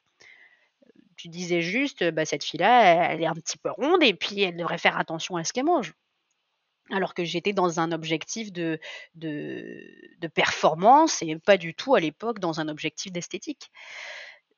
[1.17, 4.57] Tu disais juste, bah, cette fille-là, elle est un petit peu ronde et puis elle
[4.57, 5.93] devrait faire attention à ce qu'elle mange
[6.91, 8.79] alors que j'étais dans un objectif de,
[10.33, 13.71] performance et pas du tout à l'époque dans un objectif d'esthétique.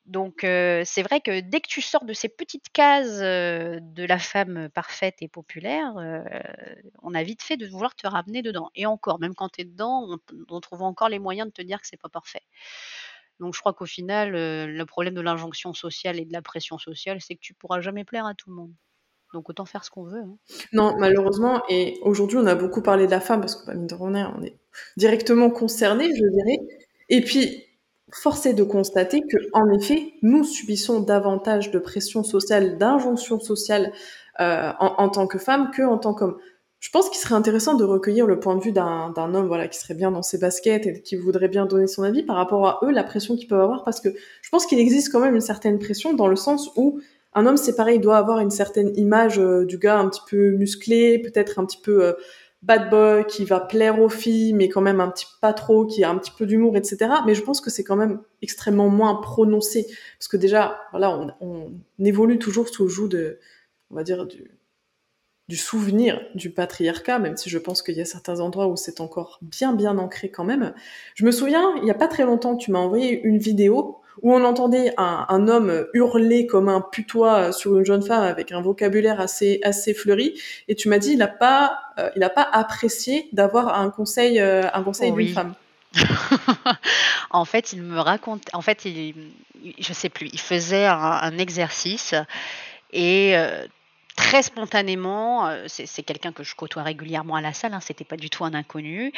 [0.06, 4.70] Donc c'est vrai que dès que tu sors de ces petites cases de la femme
[4.70, 5.92] parfaite et populaire,
[7.02, 8.70] on a vite fait de vouloir te ramener dedans.
[8.74, 10.18] Et encore, même quand tu es dedans, on,
[10.48, 12.42] on, trouve encore les moyens de te dire que c'est pas parfait.
[13.40, 17.20] Donc je crois qu'au final, le problème de l'injonction sociale et de la pression sociale,
[17.20, 18.74] c'est que tu pourras jamais plaire à tout le monde.
[19.34, 20.20] Donc autant faire ce qu'on veut.
[20.20, 20.36] Hein.
[20.72, 23.86] Non, malheureusement, et aujourd'hui on a beaucoup parlé de la femme parce que bah, mine
[23.86, 24.56] de rien, on est
[24.96, 26.58] directement concerné, je dirais.
[27.10, 27.64] Et puis
[28.10, 33.92] force est de constater que en effet, nous subissons davantage de pression sociale, d'injonction sociale
[34.40, 36.38] euh, en, tant que femme que en tant qu'homme.
[36.80, 39.78] Je pense qu'il serait intéressant de recueillir le point de vue d'un homme voilà qui
[39.78, 42.78] serait bien dans ses baskets et qui voudrait bien donner son avis par rapport à
[42.84, 44.10] eux, la pression qu'ils peuvent avoir, parce que
[44.42, 47.00] je pense qu'il existe quand même une certaine pression dans le sens où
[47.38, 50.20] un homme, c'est pareil, il doit avoir une certaine image euh, du gars un petit
[50.28, 52.12] peu musclé, peut-être un petit peu euh,
[52.62, 56.04] bad boy, qui va plaire aux filles, mais quand même un petit pas trop, qui
[56.04, 57.10] a un petit peu d'humour, etc.
[57.26, 59.86] Mais je pense que c'est quand même extrêmement moins prononcé,
[60.18, 63.38] parce que déjà, voilà, on, évolue toujours sous le joug de,
[63.90, 64.58] on va dire, du,
[65.48, 69.00] du souvenir du patriarcat, même si je pense qu'il y a certains endroits où c'est
[69.00, 70.74] encore bien bien ancré quand même.
[71.14, 74.34] Je me souviens, il y a pas très longtemps, tu m'as envoyé une vidéo où
[74.34, 79.20] on entendait un, homme hurler comme un putois sur une jeune femme avec un vocabulaire
[79.20, 83.28] assez assez fleuri, et tu m'as dit il a pas euh, il a pas apprécié
[83.32, 85.54] d'avoir un conseil euh, un conseil d'une femme.
[87.30, 89.32] en fait, il me raconte, en fait, il,
[89.78, 92.14] je sais plus, il faisait un, exercice
[92.92, 93.66] et euh,
[94.16, 98.28] très spontanément, c'est quelqu'un que je côtoie régulièrement à la salle, hein, c'était pas du
[98.28, 99.12] tout un inconnu.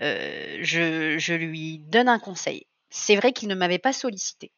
[0.00, 2.66] je, je, lui donne un conseil
[2.96, 4.52] c'est vrai qu'il ne m'avait pas sollicité.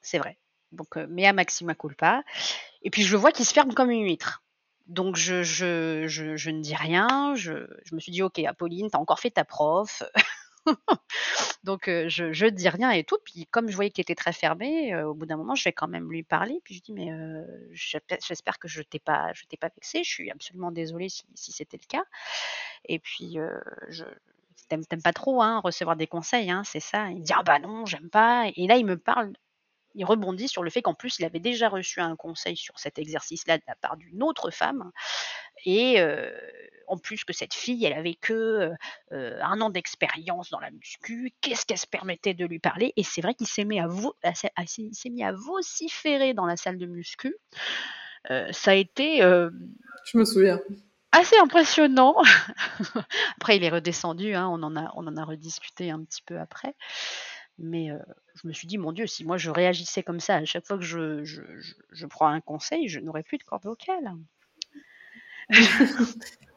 [0.00, 0.38] C'est vrai.
[0.70, 2.22] Donc, euh, à maxima culpa.
[2.82, 4.42] Et puis, je vois qu'il se ferme comme une huître.
[4.86, 7.34] Donc, je, je, je, ne dis rien.
[7.34, 7.52] Je,
[7.92, 10.02] me suis dit, OK, Apolline, t'as encore fait ta prof.
[11.64, 13.18] Donc, euh, je ne dis rien et tout.
[13.24, 15.72] Puis, comme je voyais qu'il était très fermé, euh, au bout d'un moment, je vais
[15.72, 16.60] quand même lui parler.
[16.64, 17.10] Puis, je dis, mais
[17.72, 20.04] j'espère que je t'ai pas, je t'ai pas vexé.
[20.04, 22.04] Je suis absolument désolée si, si c'était le cas.
[22.86, 23.38] Et puis,
[23.88, 24.04] je,
[24.78, 27.10] t'aimes, pas trop hein, recevoir des conseils, hein, c'est ça.
[27.10, 28.46] Il dit ah bah non, j'aime pas.
[28.56, 29.32] Et là, il me parle,
[29.94, 32.98] il rebondit sur le fait qu'en plus, il avait déjà reçu un conseil sur cet
[32.98, 34.90] exercice-là de la part d'une autre femme.
[35.64, 36.02] Et
[36.88, 38.72] en plus que cette fille, elle avait que
[39.10, 41.32] un an d'expérience dans la muscu.
[41.40, 42.92] Qu'est-ce qu'elle se permettait de lui parler?
[42.96, 43.88] Et c'est vrai qu'il s'est mis à,
[44.34, 47.36] s'est mis à vociférer dans la salle de muscu.
[48.28, 49.18] ça a été.
[49.18, 50.60] Je me souviens
[51.12, 52.16] assez impressionnant.
[53.36, 56.38] après, il est redescendu, hein, on, en a, on en a rediscuté un petit peu
[56.38, 56.74] après.
[57.58, 57.98] Mais euh,
[58.34, 60.78] je me suis dit, mon Dieu, si moi je réagissais comme ça à chaque fois
[60.78, 64.14] que je, je, prends un conseil, je n'aurais plus de corde vocale.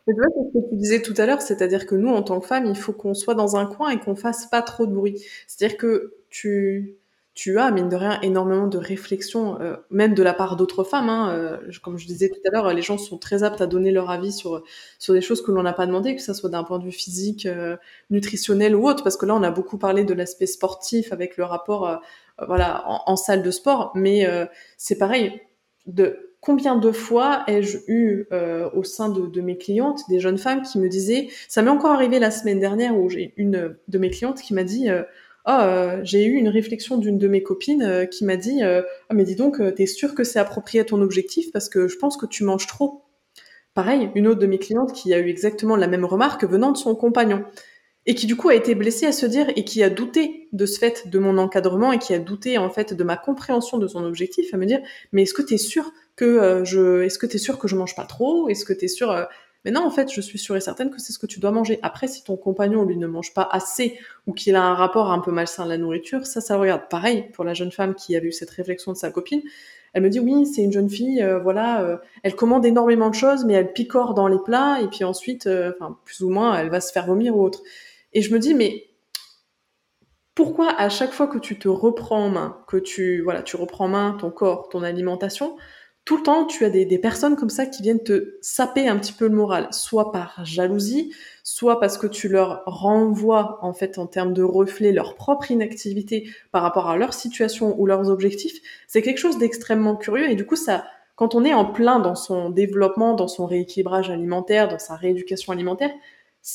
[0.07, 2.39] Mais tu vois, ce que tu disais tout à l'heure, c'est-à-dire que nous, en tant
[2.39, 4.93] que femmes, il faut qu'on soit dans un coin et qu'on fasse pas trop de
[4.93, 5.19] bruit.
[5.47, 6.95] C'est-à-dire que tu,
[7.35, 11.09] tu as, mine de rien, énormément de réflexions, euh, même de la part d'autres femmes.
[11.09, 13.91] Hein, euh, comme je disais tout à l'heure, les gens sont très aptes à donner
[13.91, 14.63] leur avis sur,
[14.99, 16.93] sur des choses que l'on n'a pas demandé, que ce soit d'un point de vue
[16.93, 17.75] physique, euh,
[18.09, 21.43] nutritionnel ou autre, parce que là, on a beaucoup parlé de l'aspect sportif avec le
[21.43, 22.01] rapport
[22.47, 24.27] voilà, en, salle de sport, mais
[24.77, 25.41] c'est pareil.
[25.85, 28.27] De combien de fois ai-je eu
[28.73, 31.91] au sein de, de, mes clientes des jeunes femmes qui me disaient, ça m'est encore
[31.91, 34.89] arrivé la semaine dernière où j'ai une de mes clientes qui m'a dit
[35.47, 39.23] oh, j'ai eu une réflexion d'une de mes copines euh, qui m'a dit ah mais
[39.23, 42.25] dis donc t'es sûr que c'est approprié à ton objectif parce que je pense que
[42.25, 43.03] tu manges trop
[43.73, 46.77] pareil une autre de mes clientes qui a eu exactement la même remarque venant de
[46.77, 47.43] son compagnon
[48.07, 50.65] et qui du coup a été blessée à se dire et qui a douté de
[50.65, 53.87] ce fait de mon encadrement et qui a douté en fait de ma compréhension de
[53.87, 54.79] son objectif à me dire
[55.11, 58.47] mais est-ce que t'es sûr que je est-ce que sûr que je mange pas trop?
[58.47, 59.27] Est-ce que t'es sûr
[59.65, 61.51] Mais non, en fait, je suis sûre et certaine que c'est ce que tu dois
[61.51, 61.79] manger.
[61.81, 65.19] Après, si ton compagnon, lui, ne mange pas assez ou qu'il a un rapport un
[65.19, 66.83] peu malsain à la nourriture, ça, ça regarde.
[66.89, 69.41] Pareil, pour la jeune femme qui a eu cette réflexion de sa copine,
[69.95, 73.15] elle me dit oui, c'est une jeune fille, euh, voilà, euh, elle commande énormément de
[73.15, 75.71] choses, mais elle picore dans les plats et puis ensuite, euh,
[76.03, 77.61] plus ou moins, elle va se faire vomir ou autre.
[78.11, 78.83] Et je me dis mais
[80.35, 83.85] pourquoi à chaque fois que tu te reprends en main, que tu voilà, tu reprends
[83.85, 85.55] en main ton corps, ton alimentation,
[86.05, 89.11] tout le temps, tu as des, personnes comme ça qui viennent te saper un petit
[89.11, 91.11] peu le moral, soit par jalousie,
[91.43, 96.29] soit parce que tu leur renvoies, en fait, en termes de reflet, leur propre inactivité
[96.51, 98.61] par rapport à leur situation ou leurs objectifs.
[98.87, 100.85] C'est quelque chose d'extrêmement curieux et du coup, ça,
[101.15, 105.53] quand on est en plein dans son développement, dans son rééquilibrage alimentaire, dans sa rééducation
[105.53, 105.91] alimentaire,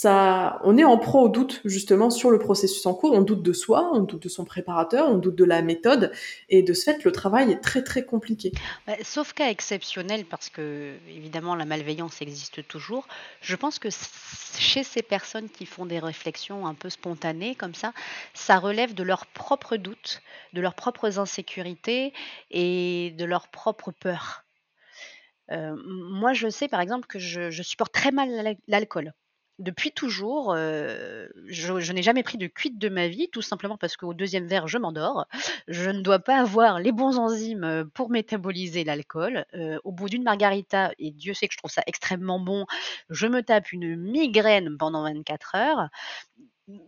[0.05, 3.13] on est en pro au doute justement sur le processus en cours.
[3.13, 6.13] On doute de soi, on doute de son préparateur, on doute de la méthode,
[6.49, 8.53] et de ce fait, le travail est très très compliqué.
[8.87, 13.09] Bah, sauf cas exceptionnel, parce que évidemment la malveillance existe toujours.
[13.41, 13.89] Je pense que
[14.59, 17.93] chez ces personnes qui font des réflexions un peu spontanées comme ça,
[18.33, 20.23] ça relève de leurs propres doutes,
[20.53, 22.13] de leurs propres insécurités
[22.51, 24.45] et de leurs propres peurs.
[25.51, 29.13] Euh, moi, je sais par exemple que je supporte très mal l'alcool
[29.61, 34.15] depuis toujours, je, n'ai jamais pris de cuite de ma vie, tout simplement parce qu'au
[34.15, 35.27] deuxième verre, je m'endors.
[35.69, 39.45] Je ne dois pas avoir les bons enzymes pour métaboliser l'alcool.
[39.85, 42.67] au bout d'une margarita, et Dieu sait que je trouve ça extrêmement bon,
[43.11, 45.89] je me tape une migraine pendant 24 heures.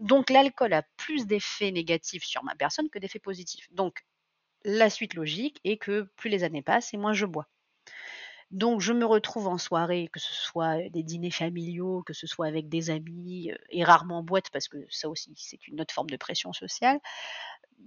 [0.01, 3.69] Donc l'alcool a plus d'effets négatifs sur ma personne que d'effets positifs.
[3.73, 4.05] Donc
[4.65, 7.49] la suite logique est que plus les années passent et moins je bois.
[8.53, 12.47] Donc je me retrouve en soirée, que ce soit des dîners familiaux, que ce soit
[12.47, 16.11] avec des amis, et rarement en boîte, parce que ça aussi c'est une autre forme
[16.11, 17.01] de pression sociale.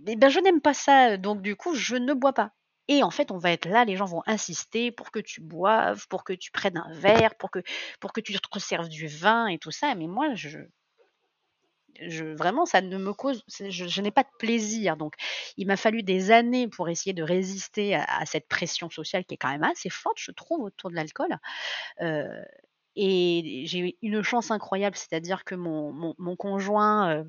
[0.07, 2.51] Eh ben je n'aime pas ça, donc du coup je ne bois pas.
[2.87, 6.07] Et en fait, on va être là, les gens vont insister pour que tu boives,
[6.07, 7.59] pour que tu prennes un verre, pour que,
[7.99, 9.95] pour que tu te conserves du vin et tout ça.
[9.95, 10.59] Mais moi, je,
[12.37, 14.97] vraiment, ça ne me cause, je, n'ai pas de plaisir.
[14.97, 15.15] Donc,
[15.57, 19.37] il m'a fallu des années pour essayer de résister à, cette pression sociale qui est
[19.37, 21.37] quand même assez forte, je trouve, autour de l'alcool.
[22.01, 22.41] Euh,
[22.95, 27.23] et j'ai eu une chance incroyable, c'est-à-dire que mon, conjoint euh,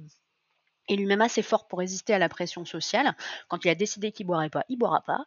[0.88, 3.16] est lui-même assez fort pour résister à la pression sociale.
[3.48, 5.24] Quand il a décidé qu'il boirait pas, il boira pas.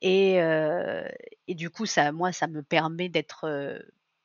[0.00, 1.08] Et, euh,
[1.48, 3.48] et, du coup, ça, moi, ça me permet d'être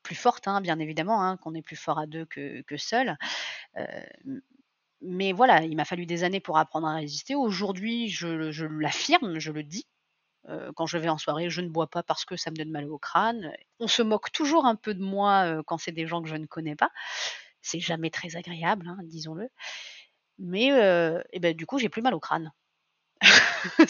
[0.09, 3.15] plus forte, hein, bien évidemment, hein, qu'on est plus fort à deux que, seul.
[3.77, 3.85] Euh,
[5.01, 7.35] mais voilà, il m'a fallu des années pour apprendre à résister.
[7.35, 9.85] Aujourd'hui, je, l'affirme, je le dis.
[10.47, 12.71] Euh, quand je vais en soirée, je ne bois pas parce que ça me donne
[12.71, 13.53] mal au crâne.
[13.79, 16.35] On se moque toujours un peu de moi euh, quand c'est des gens que je
[16.35, 16.89] ne connais pas.
[17.61, 19.47] C'est jamais très agréable, hein, disons-le.
[20.39, 20.69] Mais
[21.33, 22.51] et ben, du coup, j'ai plus mal au crâne.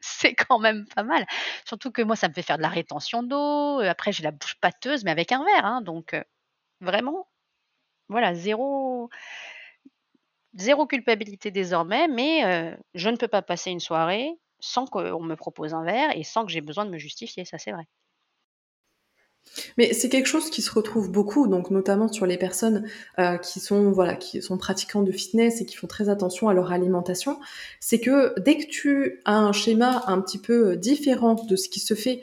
[0.00, 1.26] c'est quand même pas mal.
[1.66, 3.80] Surtout que moi, ça me fait faire de la rétention d'eau.
[3.80, 5.64] Après, j'ai la bouche pâteuse, mais avec un verre.
[5.64, 6.16] Hein, donc,
[6.80, 7.28] vraiment,
[8.08, 9.10] voilà, zéro,
[10.54, 12.08] zéro culpabilité désormais.
[12.08, 14.30] Mais je ne peux pas passer une soirée
[14.60, 17.44] sans qu'on me propose un verre et sans que j'ai besoin de me justifier.
[17.44, 17.84] Ça, c'est vrai.
[19.78, 22.84] Mais c'est quelque chose qui se retrouve beaucoup, donc notamment sur les personnes
[23.18, 26.54] euh, qui sont voilà, qui sont pratiquants de fitness et qui font très attention à
[26.54, 27.38] leur alimentation.
[27.80, 31.80] C'est que dès que tu as un schéma un petit peu différent de ce qui
[31.80, 32.22] se fait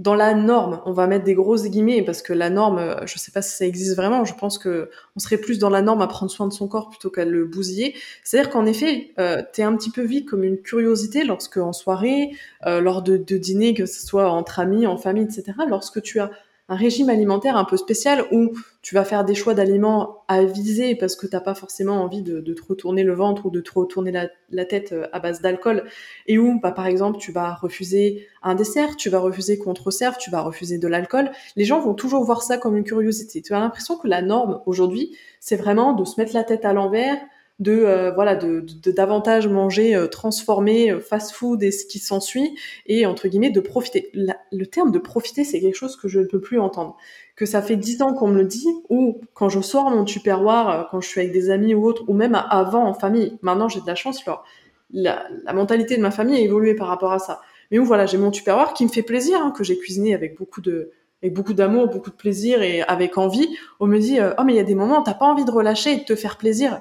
[0.00, 3.18] dans la norme, on va mettre des grosses guillemets parce que la norme, euh, je
[3.18, 4.24] sais pas si ça existe vraiment.
[4.24, 6.88] Je pense que on serait plus dans la norme à prendre soin de son corps
[6.88, 7.94] plutôt qu'à le bousiller.
[8.24, 11.74] C'est-à-dire qu'en effet, euh, tu es un petit peu vu comme une curiosité lorsque en
[11.74, 12.30] soirée,
[12.66, 15.52] euh, lors de, de dîners, que ce soit entre amis, en famille, etc.
[15.68, 16.30] Lorsque tu as
[16.70, 20.94] un régime alimentaire un peu spécial où tu vas faire des choix d'aliments à viser
[20.94, 23.72] parce que t'as pas forcément envie de, de, te retourner le ventre ou de te
[23.74, 25.84] retourner la, tête euh, à base d'alcool
[26.28, 29.82] et où bah, par exemple tu vas refuser un dessert, tu vas refuser qu'on te
[30.18, 33.42] tu vas refuser de l'alcool, les gens vont toujours voir ça comme une curiosité.
[33.42, 36.72] Tu as l'impression que la norme aujourd'hui, c'est vraiment de se mettre la tête à
[36.72, 37.18] l'envers,
[37.60, 41.98] de euh, voilà de, de, davantage manger euh, transformé euh, fast food et ce qui
[41.98, 44.10] s'ensuit et entre guillemets de profiter.
[44.14, 46.96] Le terme de profiter c'est quelque chose que je ne peux plus entendre.
[47.36, 50.88] Que ça fait dix ans qu'on me le dit ou quand je sors mon tupperware
[50.90, 53.38] quand je suis avec des amis ou autres ou même avant en famille.
[53.42, 54.44] Maintenant j'ai de la chance alors
[54.92, 57.42] la, la, mentalité de ma famille a évolué par rapport à ça.
[57.70, 60.36] Mais où voilà j'ai mon tupperware qui me fait plaisir hein, que j'ai cuisiné avec
[60.36, 60.90] beaucoup de
[61.22, 64.56] avec beaucoup d'amour, beaucoup de plaisir et avec envie, on me dit oh mais il
[64.56, 66.80] y a des moments t'as pas envie de relâcher et de te faire plaisir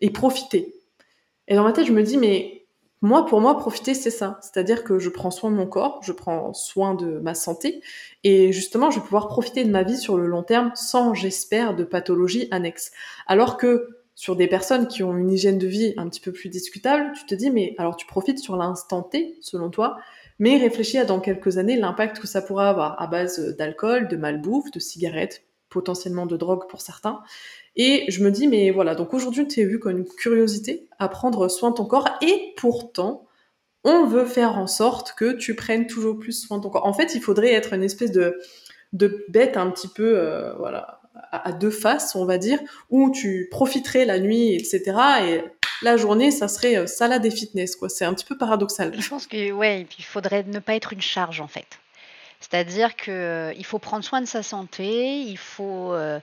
[0.00, 0.74] et profiter.
[1.48, 2.66] Et dans ma tête, je me dis, mais
[3.02, 4.38] moi, pour moi, profiter, c'est ça.
[4.42, 7.82] C'est-à-dire que je prends soin de mon corps, je prends soin de ma santé,
[8.24, 11.76] et justement, je vais pouvoir profiter de ma vie sur le long terme sans, j'espère,
[11.76, 12.92] de pathologie annexe.
[13.26, 16.48] Alors que sur des personnes qui ont une hygiène de vie un petit peu plus
[16.48, 19.98] discutable, tu te dis, mais alors tu profites sur l'instant T, selon toi,
[20.38, 24.16] mais réfléchis à dans quelques années l'impact que ça pourra avoir à base d'alcool, de
[24.16, 25.44] malbouffe, de cigarettes,
[25.76, 27.20] potentiellement de drogue pour certains.
[27.76, 31.08] Et je me dis, mais voilà, donc aujourd'hui, tu es vu comme une curiosité à
[31.08, 33.26] prendre soin de ton corps, et pourtant,
[33.84, 36.86] on veut faire en sorte que tu prennes toujours plus soin de ton corps.
[36.86, 38.40] En fait, il faudrait être une espèce de,
[38.94, 42.58] de bête un petit peu, euh, voilà, à, deux faces, on va dire,
[42.88, 44.82] où tu profiterais la nuit, etc.
[45.28, 45.44] Et
[45.82, 47.90] la journée, ça serait euh, salade et fitness, quoi.
[47.90, 48.94] C'est un petit peu paradoxal.
[48.98, 51.66] Je pense que, ouais, il faudrait ne pas être une charge, en fait.
[52.40, 56.20] C'est-à-dire qu'il euh, faut prendre soin de sa santé, il faut euh,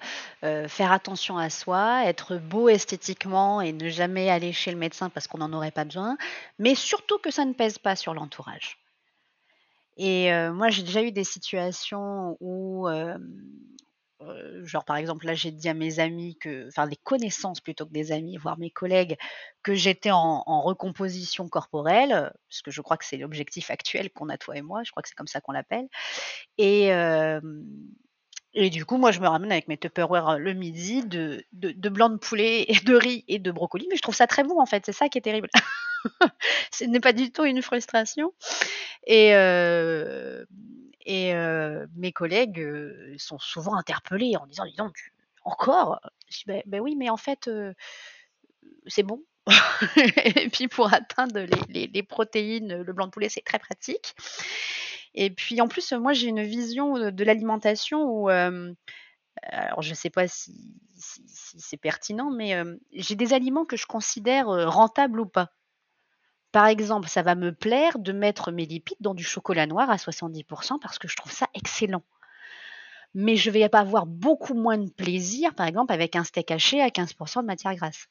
[0.68, 5.28] faire attention à soi, être beau esthétiquement et ne jamais aller chez le médecin parce
[5.28, 6.18] qu'on n'en aurait pas besoin,
[6.60, 8.78] mais surtout que ça ne pèse pas sur l'entourage.
[9.98, 12.88] Et moi, j'ai déjà eu des situations où
[14.64, 17.92] genre par exemple là j'ai dit à mes amis que, enfin des connaissances plutôt que
[17.92, 19.18] des amis, voire mes collègues,
[19.64, 24.38] que j'étais en, recomposition corporelle, parce que je crois que c'est l'objectif actuel qu'on a
[24.38, 25.88] toi et moi, je crois que c'est comme ça qu'on l'appelle.
[26.58, 26.90] Et,
[28.56, 31.90] et du coup moi je me ramène avec mes Tupperware le midi de, de, de,
[31.90, 34.60] blanc de poulet, et de riz et de brocoli, mais je trouve ça très bon
[34.60, 35.50] en fait, c'est ça qui est terrible.
[36.72, 38.34] Ce n'est pas du tout une frustration.
[39.08, 39.34] Et
[41.06, 41.34] et
[41.96, 42.66] mes collègues
[43.18, 44.96] sont souvent interpellés en disant: «Dis donc,
[45.44, 46.00] encore?»
[46.30, 47.50] je dis: «Beh, oui, mais en fait,
[48.88, 49.24] c'est bon».
[49.98, 54.16] et puis pour atteindre les, protéines, le blanc de poulet, c'est très pratique.
[55.16, 60.10] Et puis en plus, moi, j'ai une vision de, l'alimentation où, alors je ne sais
[60.10, 60.54] pas si,
[60.96, 62.56] c'est pertinent, mais
[62.94, 65.52] j'ai des aliments que je considère rentables ou pas.
[66.54, 69.96] Par exemple, ça va me plaire de mettre mes lipides dans du chocolat noir à
[69.96, 72.04] 70% parce que je trouve ça excellent.
[73.16, 76.80] Mais je vais pas avoir beaucoup moins de plaisir, par exemple, avec un steak haché
[76.80, 78.06] à 15% de matière grasse.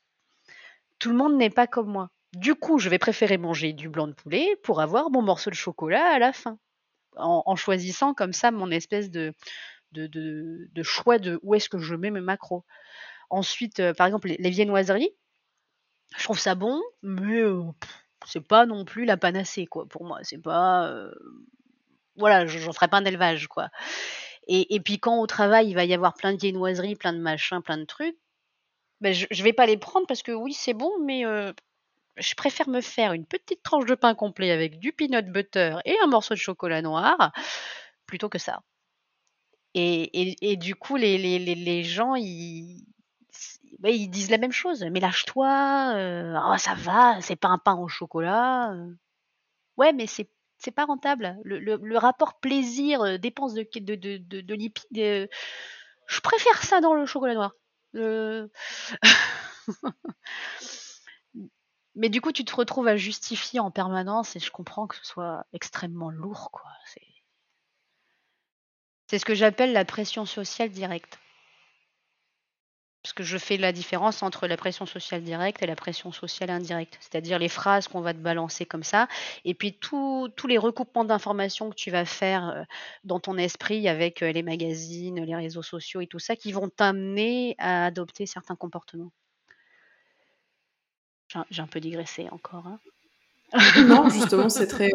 [0.98, 2.10] Tout le monde n'est pas comme moi.
[2.32, 5.54] Du coup, je vais préférer manger du blanc de poulet pour avoir mon morceau de
[5.54, 6.58] chocolat à la fin.
[7.14, 9.34] En, choisissant comme ça mon espèce de,
[10.82, 12.64] choix de où est-ce que je mets mes macros.
[13.30, 15.14] Ensuite, euh, par exemple, les, viennoiseries,
[16.16, 17.62] je trouve ça bon, mais euh,
[18.26, 20.18] c'est pas non plus la panacée, quoi, pour moi.
[20.22, 20.88] C'est pas.
[20.88, 21.12] Euh,
[22.16, 23.70] voilà, j'en ferai pas un élevage, quoi.
[24.48, 27.62] Et, puis quand au travail, il va y avoir plein de viennoiseries, plein de machins,
[27.62, 28.16] plein de trucs,
[29.00, 31.52] ben je, je vais pas les prendre parce que oui, c'est bon, mais euh,
[32.16, 35.96] je préfère me faire une petite tranche de pain complet avec du peanut butter et
[36.02, 37.32] un morceau de chocolat noir
[38.06, 38.62] plutôt que ça.
[39.74, 42.84] Et, et, du coup, les, les, les gens, ils,
[43.78, 44.84] bah, ils disent la même chose.
[44.90, 45.94] «Mais lâche-toi,
[46.46, 48.74] oh ça va, c'est pas un pain au chocolat,
[49.76, 50.28] Ouais, mais c'est
[50.74, 51.36] pas rentable.
[51.44, 55.28] Le rapport plaisir, dépense de de de de lipides,
[56.06, 57.52] je préfère ça dans le chocolat noir.
[61.94, 65.04] Mais du coup, tu te retrouves à justifier en permanence et je comprends que ce
[65.06, 66.70] soit extrêmement lourd, quoi.
[69.06, 71.20] C'est ce que j'appelle la pression sociale directe.
[73.02, 76.50] Parce que je fais la différence entre la pression sociale directe et la pression sociale
[76.50, 76.98] indirecte.
[77.00, 79.08] C'est-à-dire les phrases qu'on va te balancer comme ça,
[79.44, 82.62] et puis tous les recoupements d'informations que tu vas faire euh,
[83.02, 86.68] dans ton esprit avec euh, les magazines, les réseaux sociaux et tout ça, qui vont
[86.68, 89.10] t'amener à adopter certains comportements.
[91.50, 92.66] J'ai un peu digressé encore.
[92.66, 92.78] Hein.
[93.86, 94.90] non, justement, c'est très,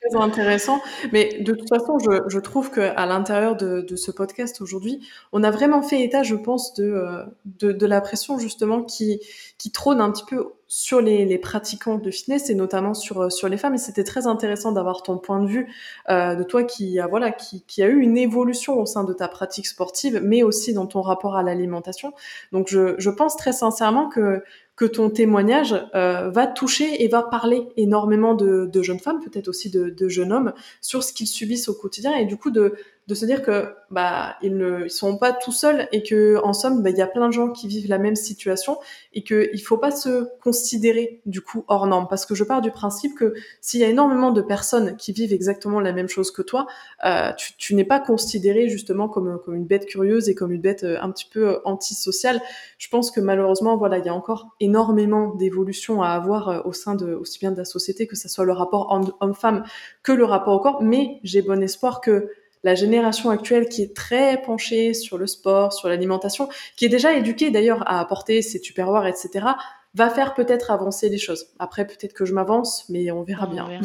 [0.00, 0.80] très intéressant.
[1.12, 5.42] Mais de toute façon, je, je trouve qu'à l'intérieur de, de, ce podcast aujourd'hui, on
[5.42, 9.20] a vraiment fait état, je pense, de, euh, de, de, la pression justement qui,
[9.58, 13.30] qui trône un petit peu sur les, les pratiquants de fitness et notamment sur, euh,
[13.30, 13.74] sur les femmes.
[13.74, 15.72] Et c'était très intéressant d'avoir ton point de vue
[16.10, 19.12] euh, de toi qui a, voilà, qui, qui a eu une évolution au sein de
[19.12, 22.12] ta pratique sportive, mais aussi dans ton rapport à l'alimentation.
[22.52, 24.42] Donc je, je pense très sincèrement que
[24.76, 29.70] que ton témoignage euh, va toucher et va parler énormément de, jeunes femmes, peut-être aussi
[29.70, 30.52] de, de, jeunes hommes,
[30.82, 32.74] sur ce qu'ils subissent au quotidien et du coup de,
[33.06, 36.82] de se dire que bah ils ne sont pas tout seuls et que en somme
[36.82, 38.78] bah, il y a plein de gens qui vivent la même situation
[39.12, 42.08] et que il faut pas se considérer du coup hors norme.
[42.08, 45.32] Parce que je pars du principe que s'il y a énormément de personnes qui vivent
[45.32, 46.66] exactement la même chose que toi
[47.04, 50.60] euh, tu, tu n'es pas considéré justement comme comme une bête curieuse et comme une
[50.60, 52.40] bête euh, un petit peu euh, antisociale.
[52.78, 56.72] Je pense que malheureusement voilà il y a encore énormément d'évolutions à avoir euh, au
[56.72, 58.90] sein de aussi bien de la société que ce soit le rapport
[59.20, 59.64] homme-femme
[60.02, 60.82] que le rapport au corps.
[60.82, 62.30] Mais j'ai bon espoir que
[62.66, 67.14] la génération actuelle qui est très penchée sur le sport, sur l'alimentation, qui est déjà
[67.14, 69.46] éduquée d'ailleurs à apporter ses tupperwares, etc.,
[69.94, 71.46] va faire peut-être avancer les choses.
[71.60, 73.80] Après, peut-être que je m'avance, mais on verra bien.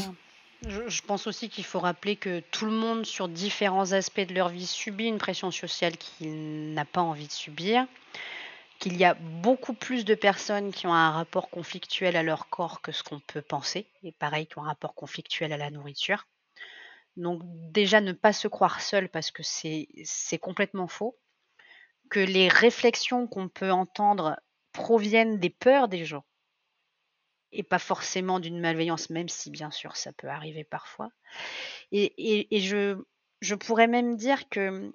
[0.68, 4.50] Je, pense aussi qu'il faut rappeler que tout le monde, sur différents aspects de leur
[4.50, 7.86] vie, subit une pression sociale qu'il n'a pas envie de subir,
[8.80, 12.82] qu'il y a beaucoup plus de personnes qui ont un rapport conflictuel à leur corps
[12.82, 16.26] que ce qu'on peut penser, et pareil, qui ont un rapport conflictuel à la nourriture.
[17.18, 17.42] Donc
[17.72, 21.18] déjà ne pas se croire seul parce que c'est complètement faux.
[22.10, 24.38] que les réflexions qu'on peut entendre
[24.74, 26.26] proviennent des peurs des gens
[27.52, 31.10] et pas forcément d'une malveillance, même si bien sûr ça peut arriver parfois.
[31.92, 33.02] Et, je,
[33.42, 34.92] je, pourrais même dire que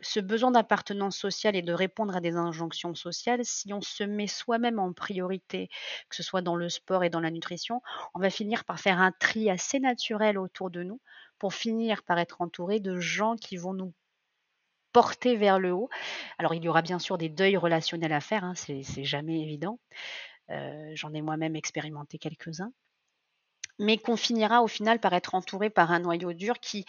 [0.00, 4.26] ce besoin d'appartenance sociale et de répondre à des injonctions sociales, si on se met
[4.26, 5.68] soi-même en priorité,
[6.08, 7.82] que ce soit dans le sport et dans la nutrition,
[8.14, 11.00] on va finir par faire un tri assez naturel autour de nous
[11.38, 13.92] pour finir par être entouré de gens qui vont nous
[14.92, 15.90] porter vers le haut.
[16.38, 19.78] Alors il y aura bien sûr des deuils relationnels à faire, hein, c'est jamais évident.
[20.50, 22.72] Euh, j'en ai moi-même expérimenté quelques-uns.
[23.78, 26.86] Mais qu'on finira au final par être entouré par un noyau dur qui,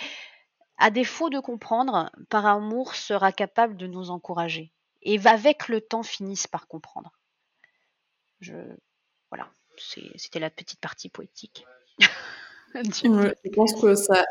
[0.77, 4.71] à défaut de comprendre, par amour sera capable de nous encourager.
[5.01, 7.11] Et avec le temps finissent par comprendre.
[8.39, 8.55] Je,
[9.31, 11.65] voilà, c'était la petite partie poétique.
[13.45, 14.23] je pense que ça,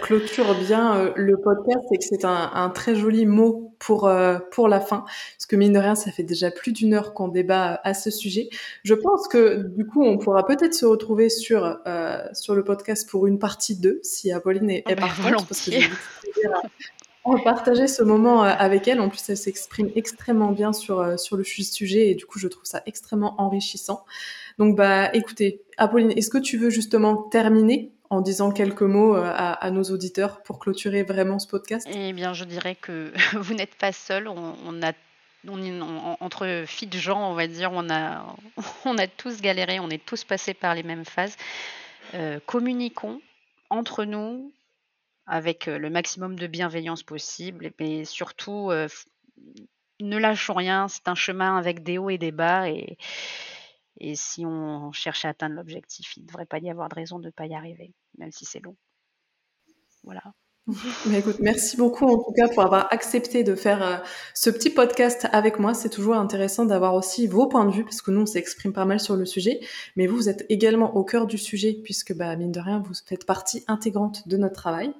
[0.00, 4.68] clôture bien euh, le podcast et que c'est un, très joli mot pour, euh, pour
[4.68, 5.04] la fin.
[5.36, 8.10] Parce que mine de rien, ça fait déjà plus d'une heure qu'on débat à ce
[8.10, 8.48] sujet.
[8.84, 13.08] Je pense que du coup, on pourra peut-être se retrouver sur, euh, sur le podcast
[13.08, 15.48] pour une partie 2, si Apolline est, oh, bah, partante.
[15.48, 15.70] Parce que
[17.44, 19.00] partager ce moment avec elle.
[19.00, 22.64] En plus, elle s'exprime extrêmement bien sur, sur le sujet et du coup, je trouve
[22.64, 24.04] ça extrêmement enrichissant.
[24.58, 29.32] Donc, bah, écoutez, Apolline, est-ce que tu veux justement terminer en disant quelques mots euh,
[29.34, 31.86] à, nos auditeurs pour clôturer vraiment ce podcast?
[31.92, 34.26] Eh bien, je dirais que vous n'êtes pas seul.
[34.28, 34.92] On, a
[36.20, 38.36] entre filles de gens, on va dire, on a,
[38.84, 41.36] on a tous galéré, on est tous passés par les mêmes phases.
[42.14, 43.20] Euh, communiquons
[43.70, 44.52] entre nous
[45.26, 48.72] avec euh, le maximum de bienveillance possible, mais surtout,
[50.00, 50.88] ne lâchons rien.
[50.88, 52.96] C'est un chemin avec des hauts et des bas, et,
[53.98, 57.18] et si on cherche à atteindre l'objectif, il ne devrait pas y avoir de raison
[57.18, 58.76] de ne pas y arriver, même si c'est long.
[60.04, 60.22] Voilà.
[61.06, 63.96] Mais écoute, merci beaucoup en tout cas pour avoir accepté de faire euh,
[64.34, 65.72] ce petit podcast avec moi.
[65.72, 68.84] C'est toujours intéressant d'avoir aussi vos points de vue parce que nous on s'exprime pas
[68.84, 69.60] mal sur le sujet,
[69.96, 72.92] mais vous vous êtes également au cœur du sujet puisque bah mine de rien vous
[73.06, 74.92] faites partie intégrante de notre travail.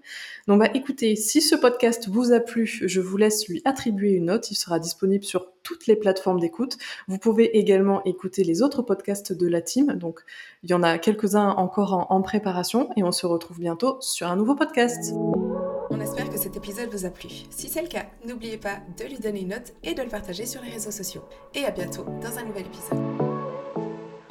[0.46, 4.26] Donc bah écoutez, si ce podcast vous a plu, je vous laisse lui attribuer une
[4.26, 4.50] note.
[4.50, 6.78] Il sera disponible sur toutes les plateformes d'écoute.
[7.08, 9.92] Vous pouvez également écouter les autres podcasts de la team.
[9.96, 10.20] Donc
[10.62, 14.28] il y en a quelques-uns encore en, en préparation et on se retrouve bientôt sur
[14.28, 15.12] un nouveau podcast.
[15.90, 17.28] On espère que cet épisode vous a plu.
[17.50, 20.46] Si c'est le cas, n'oubliez pas de lui donner une note et de le partager
[20.46, 21.24] sur les réseaux sociaux.
[21.54, 23.27] Et à bientôt dans un nouvel épisode.